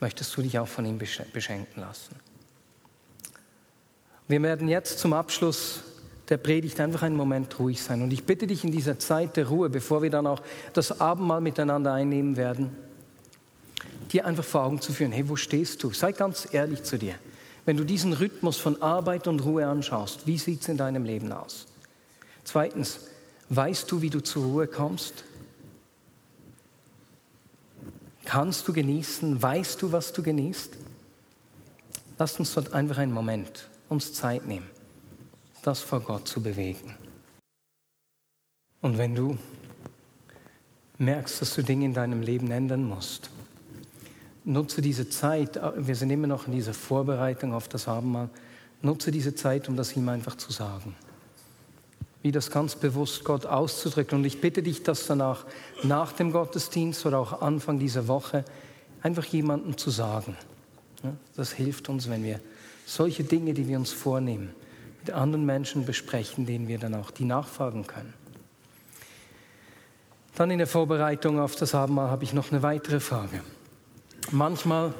möchtest 0.00 0.36
du 0.36 0.42
dich 0.42 0.58
auch 0.58 0.68
von 0.68 0.84
ihm 0.84 0.98
beschenken 0.98 1.80
lassen. 1.80 2.16
Wir 4.28 4.42
werden 4.42 4.68
jetzt 4.68 4.98
zum 4.98 5.12
Abschluss 5.12 5.82
der 6.28 6.36
Predigt 6.36 6.80
einfach 6.80 7.02
einen 7.02 7.16
Moment 7.16 7.58
ruhig 7.58 7.82
sein. 7.82 8.02
Und 8.02 8.12
ich 8.12 8.24
bitte 8.24 8.46
dich 8.46 8.64
in 8.64 8.72
dieser 8.72 8.98
Zeit 8.98 9.36
der 9.36 9.46
Ruhe, 9.46 9.70
bevor 9.70 10.02
wir 10.02 10.10
dann 10.10 10.26
auch 10.26 10.42
das 10.72 11.00
Abendmahl 11.00 11.40
miteinander 11.40 11.92
einnehmen 11.92 12.36
werden, 12.36 12.76
dir 14.10 14.26
einfach 14.26 14.44
vor 14.44 14.64
Augen 14.64 14.80
zu 14.80 14.92
führen, 14.92 15.12
hey, 15.12 15.28
wo 15.28 15.36
stehst 15.36 15.82
du? 15.82 15.92
Sei 15.92 16.12
ganz 16.12 16.48
ehrlich 16.52 16.82
zu 16.82 16.98
dir. 16.98 17.14
Wenn 17.64 17.76
du 17.76 17.84
diesen 17.84 18.12
Rhythmus 18.12 18.58
von 18.58 18.80
Arbeit 18.80 19.26
und 19.26 19.40
Ruhe 19.40 19.66
anschaust, 19.66 20.26
wie 20.26 20.38
sieht 20.38 20.62
es 20.62 20.68
in 20.68 20.76
deinem 20.76 21.04
Leben 21.04 21.32
aus? 21.32 21.66
Zweitens, 22.44 23.00
weißt 23.48 23.90
du, 23.90 24.02
wie 24.02 24.10
du 24.10 24.20
zur 24.20 24.44
Ruhe 24.44 24.66
kommst? 24.66 25.24
Kannst 28.26 28.66
du 28.66 28.72
genießen? 28.72 29.40
Weißt 29.40 29.80
du, 29.80 29.92
was 29.92 30.12
du 30.12 30.22
genießt? 30.22 30.76
Lass 32.18 32.38
uns 32.38 32.52
dort 32.54 32.72
einfach 32.72 32.98
einen 32.98 33.12
Moment 33.12 33.68
uns 33.88 34.12
Zeit 34.12 34.46
nehmen, 34.46 34.66
das 35.62 35.80
vor 35.80 36.00
Gott 36.00 36.26
zu 36.26 36.42
bewegen. 36.42 36.94
Und 38.80 38.98
wenn 38.98 39.14
du 39.14 39.38
merkst, 40.98 41.40
dass 41.40 41.54
du 41.54 41.62
Dinge 41.62 41.84
in 41.84 41.94
deinem 41.94 42.20
Leben 42.20 42.50
ändern 42.50 42.82
musst, 42.82 43.30
nutze 44.44 44.82
diese 44.82 45.08
Zeit, 45.08 45.60
wir 45.76 45.94
sind 45.94 46.10
immer 46.10 46.26
noch 46.26 46.46
in 46.46 46.52
dieser 46.52 46.74
Vorbereitung 46.74 47.54
auf 47.54 47.68
das 47.68 47.86
Abendmahl, 47.86 48.28
nutze 48.82 49.12
diese 49.12 49.36
Zeit, 49.36 49.68
um 49.68 49.76
das 49.76 49.96
ihm 49.96 50.08
einfach 50.08 50.36
zu 50.36 50.50
sagen 50.50 50.96
wie 52.26 52.32
das 52.32 52.50
ganz 52.50 52.74
bewusst 52.74 53.22
Gott 53.22 53.46
auszudrücken. 53.46 54.18
Und 54.18 54.24
ich 54.24 54.40
bitte 54.40 54.60
dich, 54.60 54.82
das 54.82 55.06
danach, 55.06 55.46
nach 55.84 56.10
dem 56.10 56.32
Gottesdienst 56.32 57.06
oder 57.06 57.20
auch 57.20 57.40
Anfang 57.40 57.78
dieser 57.78 58.08
Woche, 58.08 58.44
einfach 59.00 59.24
jemandem 59.26 59.78
zu 59.78 59.90
sagen. 59.90 60.36
Das 61.36 61.52
hilft 61.52 61.88
uns, 61.88 62.10
wenn 62.10 62.24
wir 62.24 62.40
solche 62.84 63.22
Dinge, 63.22 63.54
die 63.54 63.68
wir 63.68 63.78
uns 63.78 63.92
vornehmen, 63.92 64.52
mit 65.04 65.12
anderen 65.12 65.46
Menschen 65.46 65.86
besprechen, 65.86 66.46
denen 66.46 66.66
wir 66.66 66.80
dann 66.80 66.96
auch 66.96 67.12
die 67.12 67.24
nachfragen 67.24 67.86
können. 67.86 68.12
Dann 70.34 70.50
in 70.50 70.58
der 70.58 70.66
Vorbereitung 70.66 71.38
auf 71.38 71.54
das 71.54 71.76
Abendmahl 71.76 72.10
habe 72.10 72.24
ich 72.24 72.32
noch 72.32 72.50
eine 72.50 72.60
weitere 72.64 72.98
Frage. 72.98 73.40
Manchmal 74.32 74.92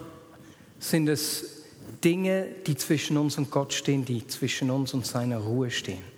sind 0.78 1.08
es 1.08 1.64
Dinge, 2.04 2.46
die 2.68 2.76
zwischen 2.76 3.16
uns 3.16 3.36
und 3.36 3.50
Gott 3.50 3.72
stehen, 3.72 4.04
die 4.04 4.24
zwischen 4.28 4.70
uns 4.70 4.94
und 4.94 5.04
seiner 5.04 5.38
Ruhe 5.38 5.72
stehen 5.72 6.15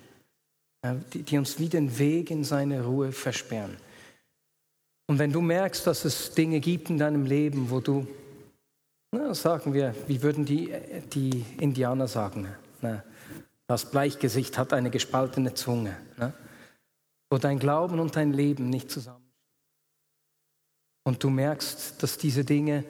die, 0.84 1.22
die 1.22 1.38
uns 1.38 1.58
wie 1.58 1.68
den 1.68 1.98
Weg 1.98 2.30
in 2.30 2.44
seine 2.44 2.84
Ruhe 2.84 3.12
versperren. 3.12 3.76
Und 5.06 5.18
wenn 5.18 5.32
du 5.32 5.40
merkst, 5.40 5.86
dass 5.86 6.04
es 6.04 6.32
Dinge 6.32 6.60
gibt 6.60 6.90
in 6.90 6.98
deinem 6.98 7.24
Leben, 7.24 7.70
wo 7.70 7.80
du, 7.80 8.06
na, 9.10 9.34
sagen 9.34 9.72
wir, 9.72 9.94
wie 10.06 10.22
würden 10.22 10.44
die, 10.44 10.72
die 11.12 11.44
Indianer 11.58 12.08
sagen, 12.08 12.48
na, 12.82 13.02
das 13.66 13.90
Bleichgesicht 13.90 14.56
hat 14.58 14.72
eine 14.72 14.90
gespaltene 14.90 15.54
Zunge, 15.54 15.96
na, 16.16 16.32
wo 17.30 17.38
dein 17.38 17.58
Glauben 17.58 18.00
und 18.00 18.16
dein 18.16 18.32
Leben 18.32 18.70
nicht 18.70 18.90
zusammenstehen. 18.90 19.28
Und 21.04 21.24
du 21.24 21.30
merkst, 21.30 22.02
dass 22.02 22.18
diese 22.18 22.44
Dinge 22.44 22.84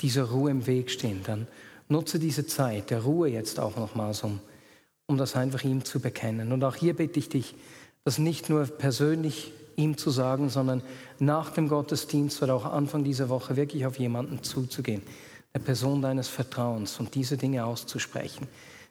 dieser 0.00 0.24
Ruhe 0.24 0.52
im 0.52 0.66
Weg 0.66 0.90
stehen, 0.90 1.22
dann 1.24 1.48
nutze 1.88 2.20
diese 2.20 2.46
Zeit 2.46 2.90
der 2.90 3.02
Ruhe 3.02 3.28
jetzt 3.28 3.58
auch 3.58 3.76
nochmals, 3.76 4.22
um 4.22 4.40
um 5.08 5.16
das 5.16 5.34
einfach 5.34 5.64
ihm 5.64 5.84
zu 5.84 6.00
bekennen. 6.00 6.52
Und 6.52 6.62
auch 6.62 6.76
hier 6.76 6.94
bitte 6.94 7.18
ich 7.18 7.28
dich, 7.28 7.54
das 8.04 8.18
nicht 8.18 8.48
nur 8.48 8.66
persönlich 8.66 9.52
ihm 9.74 9.96
zu 9.96 10.10
sagen, 10.10 10.50
sondern 10.50 10.82
nach 11.18 11.50
dem 11.50 11.68
Gottesdienst 11.68 12.42
oder 12.42 12.54
auch 12.54 12.66
Anfang 12.66 13.04
dieser 13.04 13.28
Woche 13.28 13.56
wirklich 13.56 13.86
auf 13.86 13.98
jemanden 13.98 14.42
zuzugehen, 14.42 15.02
eine 15.52 15.64
Person 15.64 16.02
deines 16.02 16.28
Vertrauens 16.28 17.00
und 17.00 17.14
diese 17.14 17.36
Dinge 17.36 17.64
auszusprechen. 17.64 18.46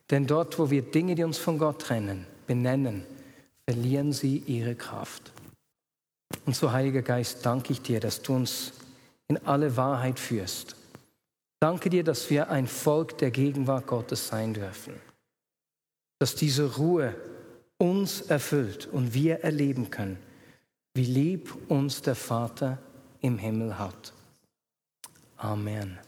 Denn 0.10 0.26
dort, 0.26 0.58
wo 0.58 0.72
wir 0.72 0.82
Dinge, 0.82 1.16
die 1.16 1.24
uns 1.24 1.38
von 1.38 1.60
Gott 1.60 1.82
trennen, 1.82 2.26
benennen, 2.48 3.04
verlieren 3.66 4.12
sie 4.12 4.38
ihre 4.48 4.76
Kraft. 4.76 5.34
Und 6.46 6.56
so, 6.56 6.72
Heiliger 6.72 7.02
Geist, 7.02 7.46
danke 7.46 7.74
ich 7.74 7.82
dir, 7.82 8.00
dass 8.00 8.22
du 8.22 8.34
uns 8.34 8.72
in 9.28 9.38
alle 9.46 9.76
Wahrheit 9.78 10.20
führst. 10.20 10.76
Danke 11.60 11.90
dir, 11.90 12.04
dass 12.04 12.30
wir 12.30 12.50
ein 12.50 12.68
Volk 12.68 13.18
der 13.18 13.32
Gegenwart 13.32 13.88
Gottes 13.88 14.28
sein 14.28 14.54
dürfen 14.54 14.94
dass 16.20 16.36
diese 16.36 16.76
Ruhe 16.78 17.16
uns 17.78 18.22
erfüllt 18.22 18.88
und 18.88 19.14
wir 19.14 19.42
erleben 19.42 19.92
können, 19.92 20.18
wie 20.94 21.06
lieb 21.06 21.56
uns 21.70 22.02
der 22.02 22.16
Vater 22.16 22.80
im 23.22 23.38
Himmel 23.38 23.78
hat. 23.78 24.14
Amen. 25.38 26.00